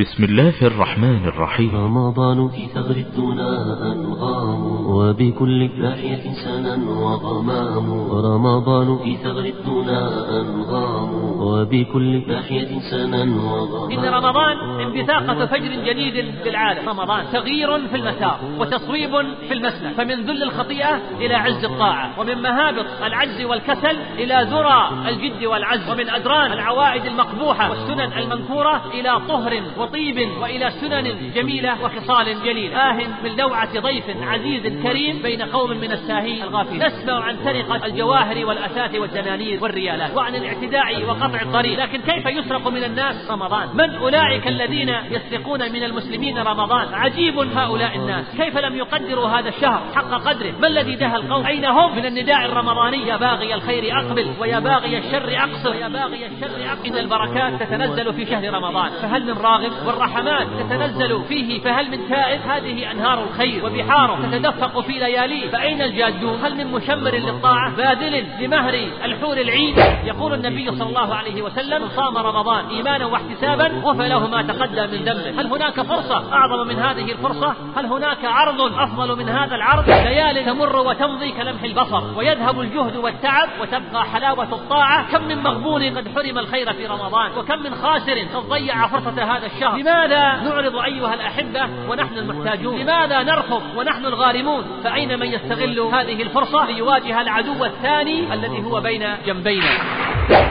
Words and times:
بسم 0.00 0.24
الله 0.24 0.54
الرحمن 0.62 1.24
الرحيم. 1.24 1.76
رمضان 1.76 2.48
في 2.48 2.66
ثغر 2.74 2.96
الدنا 2.96 3.50
أنغام 3.92 4.86
وبكل 4.86 5.82
ناحية 5.82 6.34
سنا 6.44 6.90
وغمام. 6.90 7.86
رمضان 8.10 8.98
في 8.98 9.16
ثغر 9.16 9.44
الدنا 9.44 10.00
أنغام 10.40 11.23
وبكل 11.44 12.22
ناحية 12.28 12.80
سنا 12.90 13.22
وغمام 13.22 13.98
إن 13.98 14.14
رمضان 14.14 14.80
انبثاقة 14.80 15.46
فجر 15.46 15.84
جديد 15.84 16.34
في 16.42 16.48
العالم. 16.48 16.88
رمضان 16.88 17.24
تغيير 17.32 17.88
في 17.88 17.96
المسار 17.96 18.38
وتصويب 18.58 19.10
في 19.48 19.54
المسند 19.54 19.92
فمن 19.92 20.24
ذل 20.24 20.42
الخطيئة 20.42 21.00
إلى 21.20 21.34
عز 21.34 21.64
الطاعة 21.64 22.20
ومن 22.20 22.42
مهابط 22.42 22.86
العجز 23.02 23.44
والكسل 23.44 23.96
إلى 24.18 24.46
ذرى 24.50 24.90
الجد 25.08 25.44
والعز 25.44 25.90
ومن 25.90 26.10
أدران 26.10 26.52
العوائد 26.52 27.04
المقبوحة 27.06 27.70
والسنن 27.70 28.12
المنكورة 28.12 28.90
إلى 28.94 29.20
طهر 29.28 29.62
وطيب 29.78 30.28
وإلى 30.42 30.70
سنن 30.70 31.32
جميلة 31.34 31.84
وخصال 31.84 32.42
جليلة. 32.44 32.76
آه 32.76 32.96
من 33.24 33.36
لوعة 33.38 33.80
ضيف 33.80 34.04
عزيز 34.22 34.82
كريم 34.82 35.22
بين 35.22 35.42
قوم 35.42 35.70
من 35.70 35.92
الساهين 35.92 36.42
الغافلين. 36.42 36.86
نسمع 36.86 37.24
عن 37.24 37.36
سرقة 37.44 37.86
الجواهر 37.86 38.46
والأثاث 38.46 38.94
والدنانير 38.94 39.62
والريالات 39.62 40.16
وعن 40.16 40.34
الإعتداء 40.34 41.04
وقطع 41.04 41.33
الطريق 41.42 41.80
لكن 41.80 42.00
كيف 42.00 42.26
يسرق 42.26 42.68
من 42.68 42.84
الناس 42.84 43.30
رمضان؟ 43.30 43.68
من 43.74 43.94
أولئك 43.94 44.48
الذين 44.48 44.88
يسرقون 45.10 45.72
من 45.72 45.84
المسلمين 45.84 46.38
رمضان؟ 46.38 46.94
عجيب 46.94 47.38
هؤلاء 47.38 47.96
الناس. 47.96 48.24
كيف 48.36 48.58
لم 48.58 48.76
يقدروا 48.76 49.28
هذا 49.28 49.48
الشهر 49.48 49.82
حق 49.94 50.10
قدره؟ 50.10 50.52
ما 50.60 50.66
الذي 50.66 50.96
دهى 50.96 51.16
القوم 51.16 51.46
أين 51.46 51.64
هم؟ 51.64 51.96
من 51.96 52.06
النداء 52.06 52.44
الرمضاني 52.44 53.08
يا 53.08 53.16
باغي 53.16 53.54
الخير 53.54 53.98
أقبل 53.98 54.30
ويا 54.40 54.58
باغي 54.58 54.98
الشر 54.98 55.36
أقصر 55.36 55.70
ويا 55.70 55.88
باغي 55.88 56.26
الشر 56.26 56.70
أقصر. 56.70 56.86
إن 56.86 56.96
البركات 56.96 57.62
تتنزل 57.62 58.12
في 58.12 58.26
شهر 58.26 58.54
رمضان. 58.54 58.90
فهل 59.02 59.24
من 59.26 59.38
راغب؟ 59.38 59.72
والرحمات 59.86 60.46
تتنزل 60.60 61.24
فيه 61.28 61.60
فهل 61.60 61.90
من 61.90 62.08
تائب 62.08 62.40
هذه 62.40 62.90
أنهار 62.90 63.24
الخير 63.24 63.66
وبحار 63.66 64.18
تتدفق 64.22 64.80
في 64.80 64.92
لياليه 64.92 65.50
فأين 65.50 65.82
الجادون؟ 65.82 66.40
هل 66.44 66.56
من 66.56 66.66
مشمر 66.66 67.14
للطاعة؟ 67.14 67.76
باذل 67.76 68.26
لمهر 68.40 68.74
الحور 69.04 69.36
العين؟ 69.36 69.76
يقول 70.04 70.34
النبي 70.34 70.70
صلى 70.70 70.88
الله 70.88 71.14
عليه 71.14 71.23
وسلم 71.42 71.88
صام 71.96 72.18
رمضان 72.18 72.66
إيمانا 72.66 73.06
واحتسابا 73.06 73.66
غفر 73.84 74.04
له 74.04 74.28
ما 74.28 74.42
تقدم 74.42 74.90
من 74.90 75.04
ذنبه. 75.04 75.40
هل 75.40 75.46
هناك 75.46 75.80
فرصة 75.80 76.32
أعظم 76.32 76.66
من 76.66 76.78
هذه 76.78 77.12
الفرصة؟ 77.12 77.54
هل 77.76 77.86
هناك 77.86 78.24
عرض 78.24 78.60
أفضل 78.60 79.18
من 79.18 79.28
هذا 79.28 79.54
العرض؟ 79.54 79.88
ليال 79.88 80.46
تمر 80.46 80.76
وتمضي 80.76 81.32
كلمح 81.32 81.62
البصر 81.62 82.18
ويذهب 82.18 82.60
الجهد 82.60 82.96
والتعب 82.96 83.48
وتبقى 83.60 84.04
حلاوة 84.04 84.52
الطاعة. 84.52 85.10
كم 85.12 85.24
من 85.28 85.38
مغبون 85.38 85.98
قد 85.98 86.08
حرم 86.08 86.38
الخير 86.38 86.72
في 86.72 86.86
رمضان 86.86 87.38
وكم 87.38 87.58
من 87.58 87.74
خاسر 87.74 88.18
قد 88.34 88.48
ضيع 88.48 88.86
فرصة 88.86 89.36
هذا 89.36 89.46
الشهر. 89.46 89.78
لماذا 89.78 90.40
نعرض 90.44 90.76
أيها 90.76 91.14
الأحبة 91.14 91.90
ونحن 91.90 92.18
المحتاجون؟ 92.18 92.78
لماذا 92.78 93.22
نرفض 93.22 93.62
ونحن 93.76 94.06
الغارمون؟ 94.06 94.64
فأين 94.84 95.18
من 95.18 95.26
يستغل 95.26 95.80
هذه 95.80 96.22
الفرصة؟ 96.22 96.66
ليواجه 96.66 97.20
العدو 97.20 97.64
الثاني 97.64 98.34
الذي 98.34 98.62
هو 98.64 98.80
بين 98.80 99.16
جنبينا. 99.26 100.03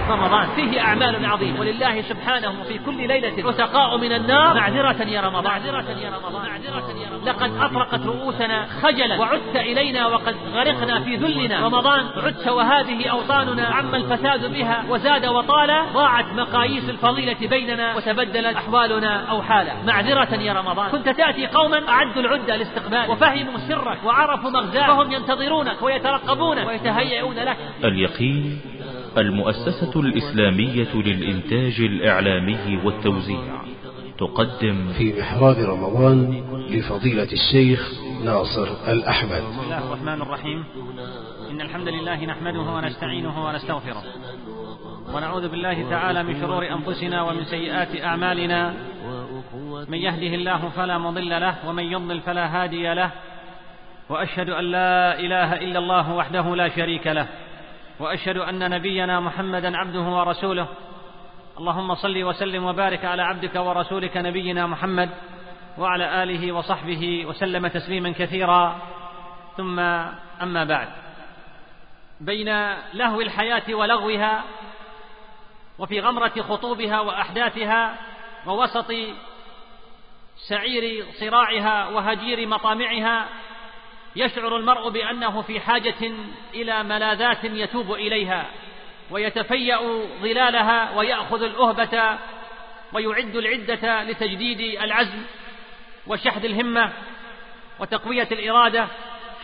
رمضان. 0.10 0.48
فيه 0.56 0.82
أعمال 0.82 1.26
عظيمة. 1.26 1.60
ولله 1.60 2.02
سبحانه 2.02 2.64
في 2.64 2.78
كل 2.78 3.08
ليلة 3.08 3.50
رتقاء 3.50 3.98
من 3.98 4.12
النار. 4.12 4.54
معذرة 4.56 5.04
يا 5.04 5.22
رمضان. 5.22 5.44
معذرة 5.44 5.90
يا 5.90 6.10
رمضان. 6.10 6.50
معذرة 6.50 6.90
يا 7.04 7.10
رمضان. 7.14 7.26
لقد 7.26 7.58
أطرقت 7.58 8.06
رؤوسنا 8.06 8.68
خجلا. 8.82 9.20
وعدت 9.20 9.56
إلينا 9.56 10.08
وقد 10.08 10.36
غرقنا 10.54 11.00
في 11.00 11.16
ذلنا. 11.16 11.66
رمضان 11.66 12.06
عدت 12.24 12.48
وهذه 12.48 13.08
أوطاننا. 13.08 13.66
عم 13.66 13.96
الفساد 13.96 14.54
بها 14.54 14.84
وزاد 14.90 15.26
وطال. 15.26 15.86
ضاعت 15.94 16.26
مقاييس 16.26 16.90
الفضيلة 16.90 17.48
بيننا 17.48 17.96
وتبدلت 17.96 18.56
أحوالنا 18.56 19.26
أو 19.30 19.42
حالا. 19.42 19.74
معذرة 19.88 20.36
يا 20.36 20.54
رمضان. 20.54 20.90
كنت 20.90 21.10
تأتي 21.10 21.48
قوما 21.48 21.90
أعدوا 21.90 22.22
العدة 22.22 22.56
لاستقبال. 22.56 23.10
وفهموا 23.10 23.58
سرك. 23.58 23.98
وعرفوا 24.06 24.50
مغزاك. 24.50 24.88
فهم 24.88 25.12
ينتظرونك 25.12 25.82
ويترقبونك 25.82 26.68
ويتهيئون 26.68 27.36
لك. 27.36 27.58
اليقين 27.84 28.62
المؤسسة 29.18 30.00
الإسلامية 30.00 30.94
للإنتاج 30.96 31.82
الإعلامي 31.82 32.80
والتوزيع 32.84 33.42
تقدم 34.18 34.94
في 34.98 35.14
محراب 35.20 35.58
رمضان 35.58 36.44
لفضيلة 36.70 37.28
الشيخ 37.32 37.94
ناصر 38.24 38.68
الأحمد. 38.88 39.42
بسم 39.42 39.62
الله 39.64 39.78
الرحمن 39.78 40.22
الرحيم. 40.22 40.64
إن 41.52 41.62
الحمد 41.62 41.88
لله 41.88 42.26
نحمده 42.26 42.60
ونستعينه 42.60 43.46
ونستغفره. 43.46 44.04
ونعوذ 45.14 45.50
بالله 45.50 45.90
تعالى 45.90 46.24
من 46.24 46.42
شرور 46.42 46.68
أنفسنا 46.72 47.22
ومن 47.22 47.44
سيئات 47.46 48.02
أعمالنا. 48.04 48.74
من 49.88 49.98
يهده 49.98 50.36
الله 50.36 50.70
فلا 50.76 50.98
مضل 50.98 51.30
له 51.30 51.56
ومن 51.68 51.84
يضلل 51.84 52.22
فلا 52.22 52.64
هادي 52.64 52.94
له. 52.94 53.10
وأشهد 54.10 54.50
أن 54.50 54.64
لا 54.64 55.20
إله 55.20 55.54
إلا 55.54 55.80
الله 55.80 56.14
وحده 56.14 56.56
لا 56.56 56.70
شريك 56.70 57.08
له. 57.08 57.28
وأشهد 58.00 58.38
أن 58.38 58.70
نبينا 58.70 59.20
محمدا 59.20 59.78
عبده 59.78 60.02
ورسوله. 60.02 60.68
اللهم 61.60 61.96
صل 61.96 62.24
وسلم 62.24 62.64
وبارك 62.66 63.06
على 63.06 63.22
عبدك 63.22 63.56
ورسولك 63.56 64.18
نبينا 64.18 64.68
محمد 64.68 65.10
وعلى 65.78 66.24
آله 66.24 66.52
وصحبه 66.52 67.26
وسلم 67.26 67.68
تسليما 67.68 68.12
كثيرا. 68.12 68.82
ثم 69.58 69.80
أما 70.42 70.64
بعد. 70.64 70.88
بين 72.22 72.74
لهو 72.94 73.22
الحياة 73.22 73.74
ولغوها 73.74 74.44
وفي 75.80 76.00
غمرة 76.00 76.42
خطوبها 76.42 77.00
وأحداثها 77.00 77.98
ووسط 78.46 78.94
سعير 80.50 81.06
صراعها 81.20 81.88
وهجير 81.88 82.48
مطامعها 82.48 83.26
يشعر 84.16 84.58
المرء 84.58 84.90
بأنه 84.90 85.42
في 85.42 85.60
حاجة 85.60 86.12
إلى 86.54 86.84
ملاذات 86.84 87.44
يتوب 87.44 87.92
إليها 87.92 88.46
ويتفيأ 89.12 89.80
ظلالها 90.22 90.98
ويأخذ 90.98 91.44
الأهبة 91.44 92.18
ويعد 92.94 93.36
العدة 93.36 94.04
لتجديد 94.04 94.82
العزم 94.82 95.22
وشحذ 96.08 96.46
الهمة 96.46 96.92
وتقوية 97.80 98.28
الإرادة 98.32 98.88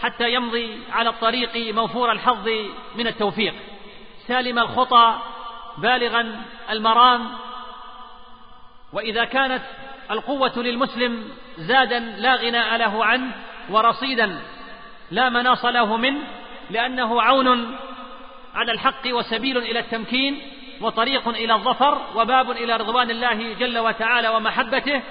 حتى 0.02 0.34
يمضي 0.34 0.80
على 0.92 1.10
الطريق 1.10 1.76
موفور 1.76 2.12
الحظ 2.12 2.50
من 2.96 3.08
التوفيق. 3.08 3.54
سالم 4.28 4.60
الخطى 4.60 5.20
بالغا 5.78 6.42
المرام 6.70 7.30
وإذا 8.94 9.26
كانت 9.26 9.64
القوة 10.12 10.54
للمسلم 10.58 11.30
زادا 11.58 12.00
لا 12.00 12.36
غناء 12.36 12.78
له 12.78 13.06
عنه 13.06 13.32
ورصيدا 13.70 14.42
لا 15.12 15.30
مناص 15.30 15.66
له 15.66 15.98
منه 15.98 16.22
لأنه 16.70 17.22
عون 17.22 17.76
على 18.56 18.72
الحق 18.72 19.08
وسبيل 19.08 19.58
إلى 19.58 19.80
التمكين 19.80 20.42
وطريق 20.82 21.28
إلى 21.28 21.54
الظفر 21.54 22.02
وباب 22.16 22.52
إلى 22.52 22.78
رضوان 22.78 23.12
الله 23.12 23.54
جل 23.54 23.78
وتعالى 23.78 24.30
ومحبته 24.30 25.02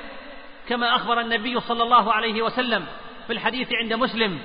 كما 0.68 0.96
أخبر 0.96 1.20
النبي 1.20 1.60
صلى 1.60 1.82
الله 1.82 2.12
عليه 2.12 2.42
وسلم 2.42 2.86
في 3.26 3.32
الحديث 3.32 3.68
عند 3.82 3.92
مسلم 3.92 4.38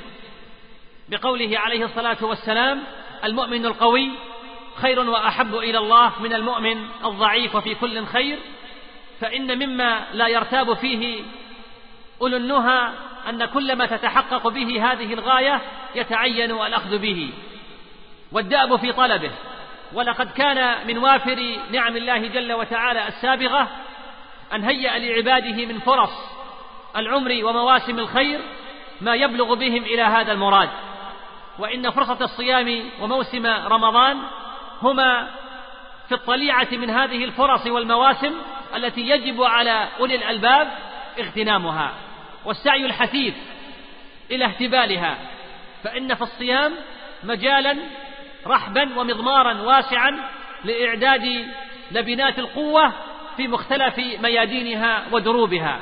بقوله 1.10 1.60
عليه 1.60 1.86
الصلاة 1.86 2.18
والسلام 2.22 2.84
المؤمن 3.24 3.66
القوي 3.66 4.12
خير 4.82 5.00
وأحب 5.00 5.56
إلى 5.56 5.78
الله 5.78 6.12
من 6.20 6.34
المؤمن 6.34 6.88
الضعيف 7.06 7.56
وفي 7.56 7.76
كل 7.76 8.06
خير 8.06 8.40
فإن 9.22 9.68
مما 9.68 10.06
لا 10.14 10.28
يرتاب 10.28 10.74
فيه 10.74 11.24
أولو 12.22 12.38
النهى 12.38 12.90
أن 13.30 13.46
كلما 13.46 13.86
تتحقق 13.86 14.48
به 14.48 14.92
هذه 14.92 15.14
الغاية 15.14 15.62
يتعين 15.96 16.52
الأخذ 16.52 16.98
به 16.98 17.30
والدأب 18.32 18.76
في 18.76 18.92
طلبه. 18.92 19.32
ولقد 19.94 20.32
كان 20.32 20.88
من 20.88 20.98
وافر 20.98 21.58
نعم 21.72 21.98
الله 21.98 22.18
جل 22.18 22.54
وتعالى 22.54 23.08
السابغة 23.08 23.68
أن 24.54 24.64
هيأ 24.64 25.00
لعباده 25.00 25.66
من 25.66 25.80
فرص 25.80 26.12
العمر 26.96 27.40
ومواسم 27.44 28.00
الخير 28.00 28.40
ما 29.02 29.16
يبلغ 29.16 29.54
بهم 29.54 29.84
إلى 29.84 30.02
هذا 30.02 30.32
المراد. 30.32 30.70
وإن 31.60 31.90
فرصة 31.90 32.18
الصيام 32.22 32.84
وموسم 33.02 33.46
رمضان 33.46 34.18
هما 34.82 35.30
في 36.08 36.16
الطليعة 36.16 36.68
من 36.72 36.90
هذه 36.90 37.24
الفرص 37.24 37.68
والمواسم 37.68 38.34
التي 38.76 39.02
يجب 39.02 39.42
على 39.42 39.88
أولي 40.00 40.16
الألباب 40.16 40.68
اغتنامها. 41.20 41.92
والسعي 42.46 42.86
الحثيث 42.86 43.34
إلى 44.32 44.46
اهتبالها 44.46 45.18
فإن 45.84 46.16
في 46.16 46.22
الصيام 46.22 46.74
مجالا 47.24 47.78
رحبا 48.48 49.00
ومضمارا 49.00 49.62
واسعا 49.62 50.12
لإعداد 50.64 51.48
لبنات 51.92 52.40
القوة 52.40 52.94
في 53.38 53.48
مختلف 53.48 53.98
ميادينها 53.98 55.04
ودروبها. 55.12 55.80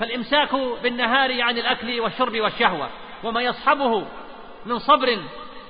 فالإمساك 0.00 0.54
بالنهار 0.82 1.42
عن 1.42 1.58
الأكل 1.58 2.00
والشرب 2.00 2.40
والشهوة 2.40 2.90
وما 3.24 3.42
يصحبه 3.42 4.06
من 4.66 4.78
صبر 4.78 5.18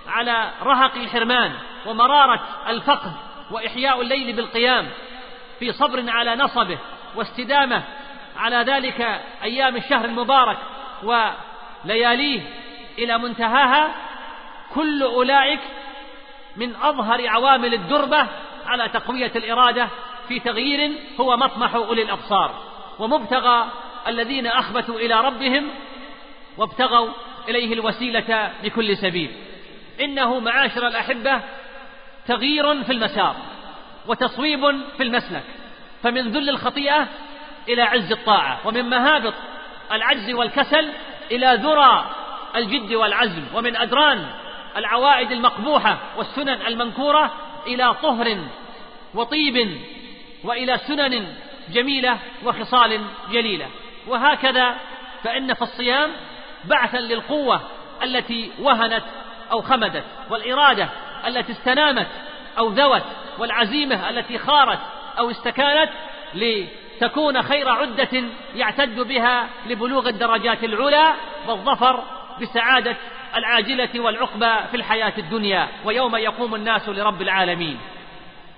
على 0.06 0.50
رهق 0.62 0.94
الحرمان 0.96 1.52
ومرارة 1.86 2.40
الفقد 2.68 3.12
وإحياء 3.50 4.00
الليل 4.00 4.36
بالقيام 4.36 4.88
في 5.60 5.72
صبر 5.72 6.04
على 6.08 6.36
نصبه 6.36 6.78
واستدامة 7.16 7.82
على 8.36 8.56
ذلك 8.56 9.20
أيام 9.42 9.76
الشهر 9.76 10.04
المبارك 10.04 10.58
ولياليه 11.02 12.40
إلى 12.98 13.18
منتهاها 13.18 13.94
كل 14.74 15.02
أولئك 15.02 15.60
من 16.56 16.76
أظهر 16.76 17.28
عوامل 17.28 17.74
الدربة 17.74 18.26
على 18.66 18.88
تقوية 18.88 19.32
الإرادة 19.36 19.88
في 20.28 20.40
تغيير 20.40 20.92
هو 21.20 21.36
مطمح 21.36 21.74
أولي 21.74 22.02
الأبصار. 22.02 22.62
ومبتغى 22.98 23.66
الذين 24.08 24.46
أخبتوا 24.46 25.00
إلى 25.00 25.14
ربهم 25.20 25.70
وابتغوا 26.56 27.08
إليه 27.48 27.72
الوسيلة 27.72 28.52
بكل 28.62 28.96
سبيل. 28.96 29.30
إنه 30.00 30.38
معاشر 30.38 30.86
الأحبة 30.86 31.40
تغيير 32.26 32.84
في 32.84 32.92
المسار 32.92 33.36
وتصويب 34.06 34.60
في 34.96 35.02
المسلك. 35.02 35.44
فمن 36.02 36.30
ذل 36.30 36.48
الخطيئة 36.48 37.08
إلى 37.68 37.82
عز 37.82 38.12
الطاعة 38.12 38.60
ومن 38.64 38.90
مهابط 38.90 39.34
العجز 39.92 40.30
والكسل 40.34 40.92
إلى 41.30 41.58
ذرى 41.62 42.10
الجد 42.56 42.92
والعزم 42.92 43.42
ومن 43.54 43.76
أدران 43.76 44.26
العوائد 44.76 45.32
المقبوحة 45.32 45.98
والسنن 46.16 46.66
المنكورة 46.66 47.32
إلى 47.66 47.94
طهر 47.94 48.38
وطيب 49.14 49.80
وإلى 50.44 50.78
سنن 50.78 51.26
جميلة 51.72 52.18
وخصال 52.44 53.00
جليلة. 53.32 53.66
وهكذا 54.06 54.74
فإن 55.24 55.54
في 55.54 55.62
الصيام 55.62 56.10
بعثا 56.64 56.98
للقوة 56.98 57.60
التي 58.02 58.50
وهنت 58.60 59.04
أو 59.52 59.62
خمدت 59.62 60.04
والإرادة 60.30 60.88
التي 61.26 61.52
استنامت 61.52 62.06
أو 62.58 62.68
ذوت 62.68 63.02
والعزيمة 63.38 64.10
التي 64.10 64.38
خارت 64.38 64.78
أو 65.18 65.30
استكانت 65.30 65.90
لتكون 66.96 67.42
خير 67.42 67.68
عدة 67.68 68.24
يعتد 68.54 69.00
بها 69.00 69.48
لبلوغ 69.66 70.08
الدرجات 70.08 70.64
العلى 70.64 71.14
والظفر 71.46 72.02
بسعادة 72.40 72.96
العاجلة 73.36 74.00
والعقبى 74.00 74.68
في 74.70 74.76
الحياة 74.76 75.12
الدنيا 75.18 75.68
ويوم 75.84 76.16
يقوم 76.16 76.54
الناس 76.54 76.88
لرب 76.88 77.22
العالمين. 77.22 77.78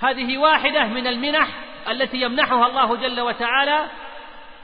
هذه 0.02 0.38
واحدة 0.38 0.84
من 0.84 1.06
المنح 1.06 1.48
التي 1.88 2.20
يمنحها 2.20 2.66
الله 2.66 2.96
جل 2.96 3.20
وتعالى 3.20 3.84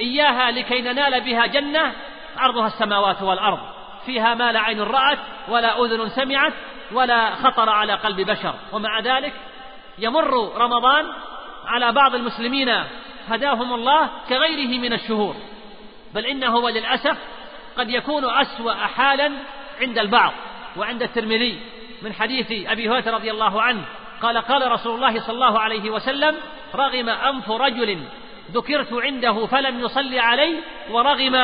إياها 0.00 0.50
لكي 0.50 0.80
ننال 0.80 1.20
بها 1.20 1.46
جنة 1.46 1.92
عرضها 2.36 2.66
السماوات 2.66 3.22
والأرض. 3.22 3.60
فيها 4.06 4.34
ما 4.34 4.52
لا 4.52 4.60
عين 4.60 4.80
رأت 4.80 5.18
ولا 5.48 5.84
أذن 5.84 6.08
سمعت 6.08 6.52
ولا 6.92 7.34
خطر 7.34 7.70
على 7.70 7.94
قلب 7.94 8.20
بشر. 8.30 8.54
ومع 8.72 9.00
ذلك 9.00 9.32
يمر 9.98 10.56
رمضان 10.56 11.12
على 11.66 11.92
بعض 11.92 12.14
المسلمين 12.14 12.84
هداهم 13.28 13.72
الله 13.72 14.10
كغيره 14.28 14.80
من 14.80 14.92
الشهور. 14.92 15.34
بل 16.14 16.26
إنه 16.26 16.56
وللأسف 16.56 17.18
قد 17.76 17.90
يكون 17.90 18.24
أسوأ 18.24 18.74
حالا 18.74 19.32
عند 19.80 19.98
البعض 19.98 20.32
وعند 20.76 21.02
الترمذي. 21.02 21.60
من 22.02 22.12
حديث 22.12 22.68
أبي 22.68 22.88
هريرة 22.88 23.10
رضي 23.10 23.30
الله 23.30 23.62
عنه 23.62 23.84
قال 24.22 24.38
قال 24.38 24.72
رسول 24.72 24.94
الله 24.94 25.20
صلى 25.20 25.34
الله 25.34 25.58
عليه 25.58 25.90
وسلم 25.90 26.36
رغم 26.74 27.08
أنف 27.08 27.50
رجل 27.50 27.98
ذكرت 28.52 28.92
عنده 28.92 29.46
فلم 29.46 29.80
يصلي 29.80 30.20
علي 30.20 30.56
ورغم 30.90 31.34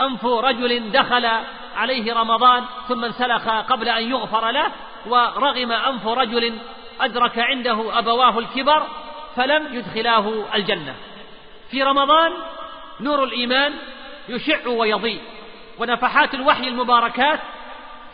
أنف 0.00 0.24
رجل 0.24 0.90
دخل 0.90 1.28
عليه 1.76 2.14
رمضان 2.14 2.64
ثم 2.88 3.04
انسلخ 3.04 3.48
قبل 3.48 3.88
أن 3.88 4.10
يغفر 4.10 4.50
له 4.50 4.72
ورغم 5.06 5.72
أنف 5.72 6.06
رجل 6.06 6.58
أدرك 7.00 7.38
عنده 7.38 7.98
أبواه 7.98 8.38
الكبر 8.38 8.82
فلم 9.38 9.74
يدخلاه 9.74 10.54
الجنة. 10.54 10.94
في 11.70 11.82
رمضان 11.82 12.32
نور 13.00 13.24
الإيمان 13.24 13.74
يشع 14.28 14.68
ويضيء 14.68 15.20
ونفحات 15.78 16.34
الوحي 16.34 16.68
المباركات 16.68 17.40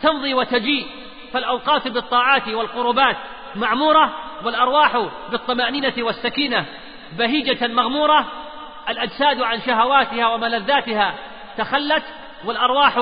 تمضي 0.03 0.35
وتجيء 0.35 0.87
فالأوقات 1.33 1.89
بالطاعات 1.89 2.49
والقربات 2.49 3.17
معمورة 3.55 4.15
والأرواح 4.45 5.09
بالطمأنينة 5.31 5.93
والسكينة 5.99 6.67
بهيجة 7.19 7.67
مغمورة 7.67 8.27
الأجساد 8.89 9.43
عن 9.43 9.61
شهواتها 9.61 10.27
وملذاتها 10.27 11.15
تخلت 11.59 12.05
والأرواح 12.45 12.99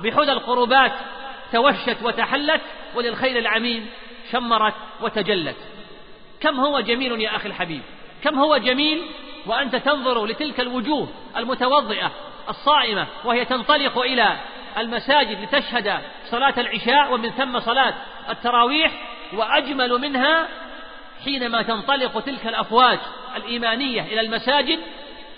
بحدى 0.00 0.32
القربات 0.32 0.92
توشت 1.52 1.96
وتحلت 2.02 2.60
وللخير 2.94 3.38
العميم 3.38 3.90
شمرت 4.32 4.74
وتجلت. 5.00 5.56
كم 6.40 6.60
هو 6.60 6.80
جميل 6.80 7.20
يا 7.20 7.36
أخي 7.36 7.48
الحبيب؟ 7.48 7.82
كم 8.24 8.38
هو 8.38 8.56
جميل 8.56 9.02
وأنت 9.46 9.76
تنظر 9.76 10.26
لتلك 10.26 10.60
الوجوه 10.60 11.08
المتوضئة 11.36 12.12
الصائمة 12.48 13.06
وهي 13.24 13.44
تنطلق 13.44 13.98
إلى 13.98 14.36
المساجد 14.78 15.42
لتشهد 15.42 16.00
صلاة 16.30 16.54
العشاء 16.58 17.14
ومن 17.14 17.30
ثم 17.30 17.60
صلاة 17.60 17.94
التراويح 18.30 18.92
وأجمل 19.32 19.90
منها 19.90 20.48
حينما 21.24 21.62
تنطلق 21.62 22.20
تلك 22.20 22.46
الأفواج 22.46 22.98
الإيمانية 23.36 24.02
إلى 24.02 24.20
المساجد 24.20 24.78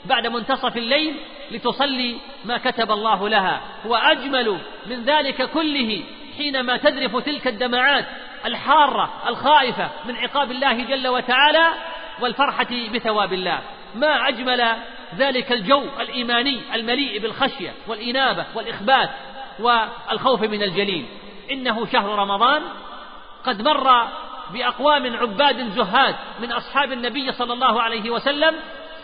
بعد 0.04 0.26
منتصف 0.26 0.76
الليل 0.76 1.14
لتصلي 1.50 2.16
ما 2.44 2.58
كتب 2.58 2.90
الله 2.90 3.28
لها. 3.28 3.60
وأجمل 3.84 4.58
من 4.86 5.04
ذلك 5.04 5.50
كله 5.50 6.02
حينما 6.36 6.76
تذرف 6.76 7.16
تلك 7.16 7.46
الدمعات 7.48 8.04
الحارة 8.44 9.10
الخائفة 9.26 9.90
من 10.04 10.16
عقاب 10.16 10.50
الله 10.50 10.84
جل 10.84 11.08
وتعالى 11.08 11.68
والفرحة 12.20 12.88
بثواب 12.94 13.32
الله. 13.32 13.60
ما 13.94 14.28
أجمل 14.28 14.76
ذلك 15.16 15.52
الجو 15.52 15.84
الإيماني 16.00 16.60
المليء 16.74 17.18
بالخشية 17.18 17.74
والإنابة 17.86 18.46
والإخبات 18.54 19.10
والخوف 19.58 20.42
من 20.42 20.62
الجليل. 20.62 21.06
إنه 21.50 21.86
شهر 21.86 22.18
رمضان 22.18 22.62
قد 23.44 23.62
مر 23.62 24.08
بأقوام 24.52 25.16
عباد 25.16 25.68
زهاد 25.68 26.14
من 26.40 26.52
أصحاب 26.52 26.92
النبي 26.92 27.32
صلى 27.32 27.52
الله 27.52 27.82
عليه 27.82 28.10
وسلم 28.10 28.54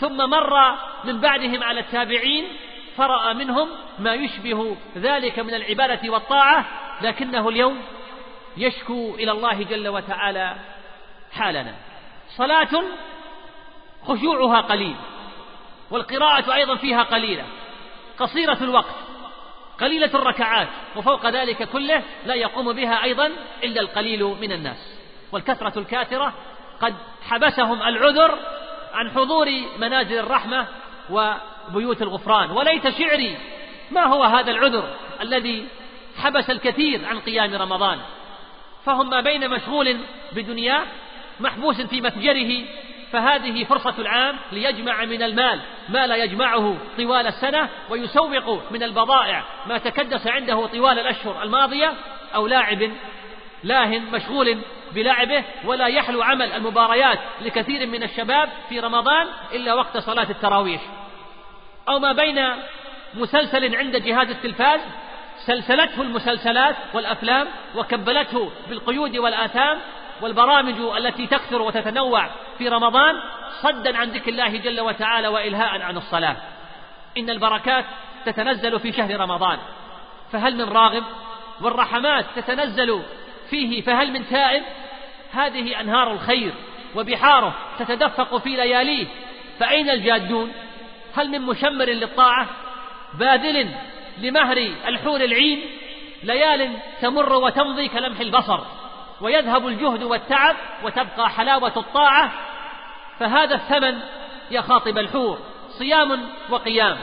ثم 0.00 0.16
مر 0.16 0.78
من 1.04 1.20
بعدهم 1.20 1.62
على 1.62 1.80
التابعين 1.80 2.44
فرأى 2.96 3.34
منهم 3.34 3.68
ما 3.98 4.14
يشبه 4.14 4.76
ذلك 4.96 5.38
من 5.38 5.54
العبادة 5.54 6.10
والطاعة 6.10 6.64
لكنه 7.02 7.48
اليوم 7.48 7.78
يشكو 8.58 9.14
إلى 9.14 9.32
الله 9.32 9.62
جل 9.62 9.88
وتعالى 9.88 10.56
حالنا. 11.32 11.74
صلاة 12.36 12.82
خشوعها 14.04 14.60
قليل 14.60 14.96
والقراءة 15.90 16.54
أيضا 16.54 16.76
فيها 16.76 17.02
قليلة. 17.02 17.44
قصيرة 18.18 18.58
الوقت 18.62 18.94
قليلة 19.80 20.10
الركعات 20.14 20.68
وفوق 20.96 21.26
ذلك 21.26 21.68
كله 21.68 22.02
لا 22.26 22.34
يقوم 22.34 22.72
بها 22.72 23.04
أيضا 23.04 23.30
إلا 23.62 23.80
القليل 23.80 24.24
من 24.24 24.52
الناس. 24.52 24.98
والكثرة 25.32 25.78
الكاثرة 25.78 26.34
قد 26.80 26.94
حبسهم 27.28 27.82
العذر 27.82 28.38
عن 28.92 29.10
حضور 29.10 29.46
منازل 29.78 30.18
الرحمة 30.18 30.66
وبيوت 31.10 32.02
الغفران. 32.02 32.50
وليت 32.50 32.88
شعري 32.88 33.36
ما 33.90 34.06
هو 34.06 34.24
هذا 34.24 34.50
العذر 34.50 34.94
الذي 35.20 35.68
حبس 36.16 36.50
الكثير 36.50 37.06
عن 37.06 37.20
قيام 37.20 37.54
رمضان؟ 37.54 37.98
فهم 38.88 39.10
ما 39.10 39.20
بين 39.20 39.50
مشغول 39.50 39.96
بدنياه 40.32 40.82
محبوس 41.40 41.80
في 41.80 42.00
متجره 42.00 42.64
فهذه 43.12 43.64
فرصة 43.64 43.94
العام 43.98 44.36
ليجمع 44.52 45.04
من 45.04 45.22
المال 45.22 45.60
ما 45.88 46.06
لا 46.06 46.16
يجمعه 46.16 46.76
طوال 46.98 47.26
السنة 47.26 47.68
ويسوق 47.90 48.62
من 48.70 48.82
البضائع 48.82 49.44
ما 49.66 49.78
تكدس 49.78 50.26
عنده 50.26 50.66
طوال 50.66 50.98
الأشهر 50.98 51.42
الماضية 51.42 51.92
أو 52.34 52.46
لاعب 52.46 52.90
لاه 53.64 53.98
مشغول 53.98 54.58
بلعبه 54.94 55.44
ولا 55.64 55.86
يحلو 55.86 56.22
عمل 56.22 56.52
المباريات 56.52 57.18
لكثير 57.40 57.86
من 57.86 58.02
الشباب 58.02 58.48
في 58.68 58.80
رمضان 58.80 59.26
إلا 59.52 59.74
وقت 59.74 59.98
صلاة 59.98 60.30
التراويح. 60.30 60.80
أو 61.88 61.98
ما 61.98 62.12
بين 62.12 62.46
مسلسل 63.14 63.76
عند 63.76 63.96
جهاز 63.96 64.30
التلفاز 64.30 64.80
سلسلته 65.48 66.02
المسلسلات 66.02 66.76
والأفلام 66.94 67.48
وكبلته 67.76 68.50
بالقيود 68.68 69.16
والآثام 69.16 69.78
والبرامج 70.22 70.80
التي 70.96 71.26
تكثر 71.26 71.62
وتتنوع 71.62 72.30
في 72.58 72.68
رمضان 72.68 73.14
صدا 73.62 73.96
عن 73.96 74.10
ذكر 74.10 74.28
الله 74.28 74.56
جل 74.56 74.80
وتعالى 74.80 75.28
وإلهاء 75.28 75.82
عن 75.82 75.96
الصلاة. 75.96 76.36
إن 77.18 77.30
البركات 77.30 77.84
تتنزل 78.26 78.80
في 78.80 78.92
شهر 78.92 79.20
رمضان. 79.20 79.58
فهل 80.32 80.56
من 80.56 80.64
راغب؟ 80.64 81.04
والرحمات 81.60 82.24
تتنزل 82.36 83.02
فيه 83.50 83.82
فهل 83.82 84.12
من 84.12 84.28
تائب؟ 84.28 84.62
هذه 85.32 85.80
أنهار 85.80 86.12
الخير 86.12 86.54
وبحاره 86.96 87.54
تتدفق 87.78 88.36
في 88.36 88.48
لياليه. 88.48 89.06
فأين 89.60 89.90
الجادون؟ 89.90 90.52
هل 91.16 91.30
من 91.30 91.40
مشمر 91.42 91.84
للطاعة؟ 91.84 92.46
باذل 93.14 93.68
لمهر 94.20 94.56
الحور 94.88 95.20
العين 95.20 95.60
ليال 96.22 96.76
تمر 97.00 97.32
وتمضي 97.32 97.88
كلمح 97.88 98.20
البصر 98.20 98.60
ويذهب 99.20 99.68
الجهد 99.68 100.02
والتعب 100.02 100.56
وتبقى 100.84 101.30
حلاوة 101.30 101.72
الطاعة 101.76 102.32
فهذا 103.18 103.54
الثمن 103.54 103.98
يا 104.50 104.60
خاطب 104.60 104.98
الحور 104.98 105.38
صيام 105.78 106.20
وقيام 106.50 106.98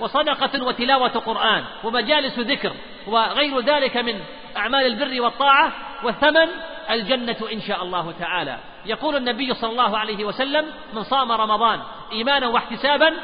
وصدقة 0.00 0.64
وتلاوة 0.64 1.08
قرآن 1.08 1.64
ومجالس 1.84 2.38
ذكر 2.38 2.72
وغير 3.06 3.60
ذلك 3.60 3.96
من 3.96 4.20
أعمال 4.56 4.86
البر 4.86 5.22
والطاعة 5.22 5.72
والثمن 6.04 6.48
الجنة 6.90 7.36
إن 7.52 7.60
شاء 7.60 7.82
الله 7.82 8.12
تعالى. 8.20 8.58
يقول 8.86 9.16
النبي 9.16 9.54
صلى 9.54 9.70
الله 9.70 9.98
عليه 9.98 10.24
وسلم 10.24 10.66
من 10.92 11.02
صام 11.02 11.32
رمضان 11.32 11.80
إيمانا 12.12 12.48
واحتسابا 12.48 13.14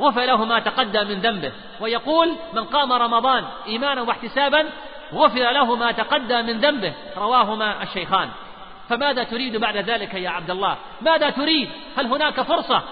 غفر 0.00 0.24
له 0.24 0.44
ما 0.44 0.58
تقدم 0.60 1.08
من 1.08 1.20
ذنبه. 1.20 1.52
ويقول 1.80 2.36
من 2.52 2.64
قام 2.64 2.92
رمضان 2.92 3.44
إيمانا 3.66 4.02
واحتسابا 4.02 4.68
غفر 5.14 5.50
له 5.50 5.76
ما 5.76 5.92
تقدم 5.92 6.46
من 6.46 6.58
ذنبه. 6.60 6.94
رواهما 7.16 7.82
الشيخان. 7.82 8.28
فماذا 8.88 9.24
تريد 9.24 9.56
بعد 9.56 9.76
ذلك 9.76 10.14
يا 10.14 10.30
عبد 10.30 10.50
الله؟ 10.50 10.76
ماذا 11.00 11.30
تريد؟ 11.30 11.68
هل 11.96 12.06
هناك 12.06 12.40
فرصة؟ 12.40 12.82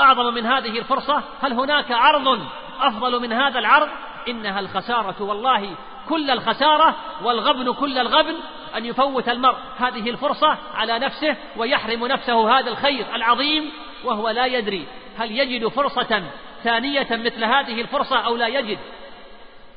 أعظم 0.00 0.34
من 0.34 0.46
هذه 0.46 0.78
الفرصة؟ 0.78 1.22
هل 1.42 1.52
هناك 1.52 1.92
عرض 1.92 2.40
أفضل 2.80 3.20
من 3.20 3.32
هذا 3.32 3.58
العرض؟ 3.58 3.88
إنها 4.28 4.60
الخسارة. 4.60 5.22
والله 5.22 5.70
كل 6.08 6.30
الخسارة 6.30 6.94
والغبن 7.22 7.72
كل 7.72 7.98
الغبن 7.98 8.34
أن 8.76 8.86
يفوت 8.86 9.28
المرء. 9.28 9.56
هذه 9.78 10.10
الفرصة 10.10 10.58
على 10.74 10.98
نفسه 10.98 11.36
ويحرم 11.56 12.06
نفسه 12.06 12.58
هذا 12.58 12.70
الخير 12.70 13.06
العظيم 13.14 13.72
وهو 14.04 14.30
لا 14.30 14.46
يدري. 14.46 14.86
هل 15.18 15.38
يجد 15.38 15.68
فرصة 15.68 16.22
ثانية 16.64 17.06
مثل 17.10 17.44
هذه 17.44 17.80
الفرصة 17.80 18.18
أو 18.18 18.36
لا 18.36 18.46
يجد؟ 18.46 18.78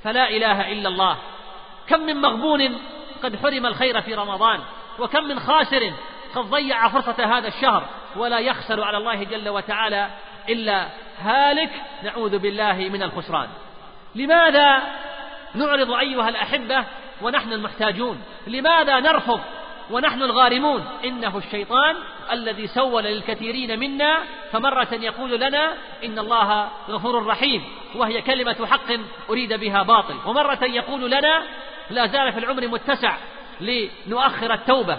فلا 0.04 0.30
إله 0.30 0.72
إلا 0.72 0.90
الله. 0.90 1.18
كم 1.88 2.00
من 2.00 2.16
مغبون 2.16 2.78
قد 3.24 3.36
حرم 3.36 3.66
الخير 3.66 4.02
في 4.02 4.14
رمضان 4.14 4.60
وكم 5.00 5.24
من 5.24 5.40
خاسر 5.40 5.92
قد 6.36 6.42
ضيع 6.42 6.90
فرصة 6.90 7.38
هذا 7.38 7.48
الشهر 7.48 7.84
ولا 8.16 8.40
يخسر 8.40 8.84
على 8.84 8.98
الله 8.98 9.24
جل 9.24 9.50
وتعالى 9.50 10.10
إلا 10.50 10.88
هالك. 11.22 11.72
نعوذ 12.04 12.38
بالله 12.38 12.74
من 12.74 13.04
الخسران. 13.04 13.48
لماذا 14.16 14.82
نعرض 15.56 15.92
أيها 15.92 16.30
الأحبة 16.30 16.84
ونحن 17.22 17.54
المحتاجون؟ 17.54 18.22
لماذا 18.48 19.00
نرفض 19.00 19.42
ونحن 19.92 20.24
الغارمون. 20.24 20.86
إنه 21.06 21.38
الشيطان 21.38 21.96
الذي 22.32 22.68
سول 22.68 23.04
للكثيرين 23.04 23.80
منا 23.80 24.18
فمرة 24.52 24.88
يقول 24.92 25.40
لنا 25.40 25.74
إن 26.04 26.20
الله 26.20 26.70
غفور 26.90 27.26
رحيم 27.26 27.64
وهي 27.96 28.22
كلمة 28.22 28.66
حق 28.66 28.92
أريد 29.30 29.54
بها 29.54 29.84
باطل. 29.84 30.16
ومرة 30.26 30.64
يقول 30.64 31.12
لنا 31.12 31.44
لا 31.90 32.08
زال 32.08 32.34
في 32.34 32.40
العمر 32.40 32.68
متسع 32.68 33.18
لنؤخر 33.62 34.54
التوبة 34.54 34.98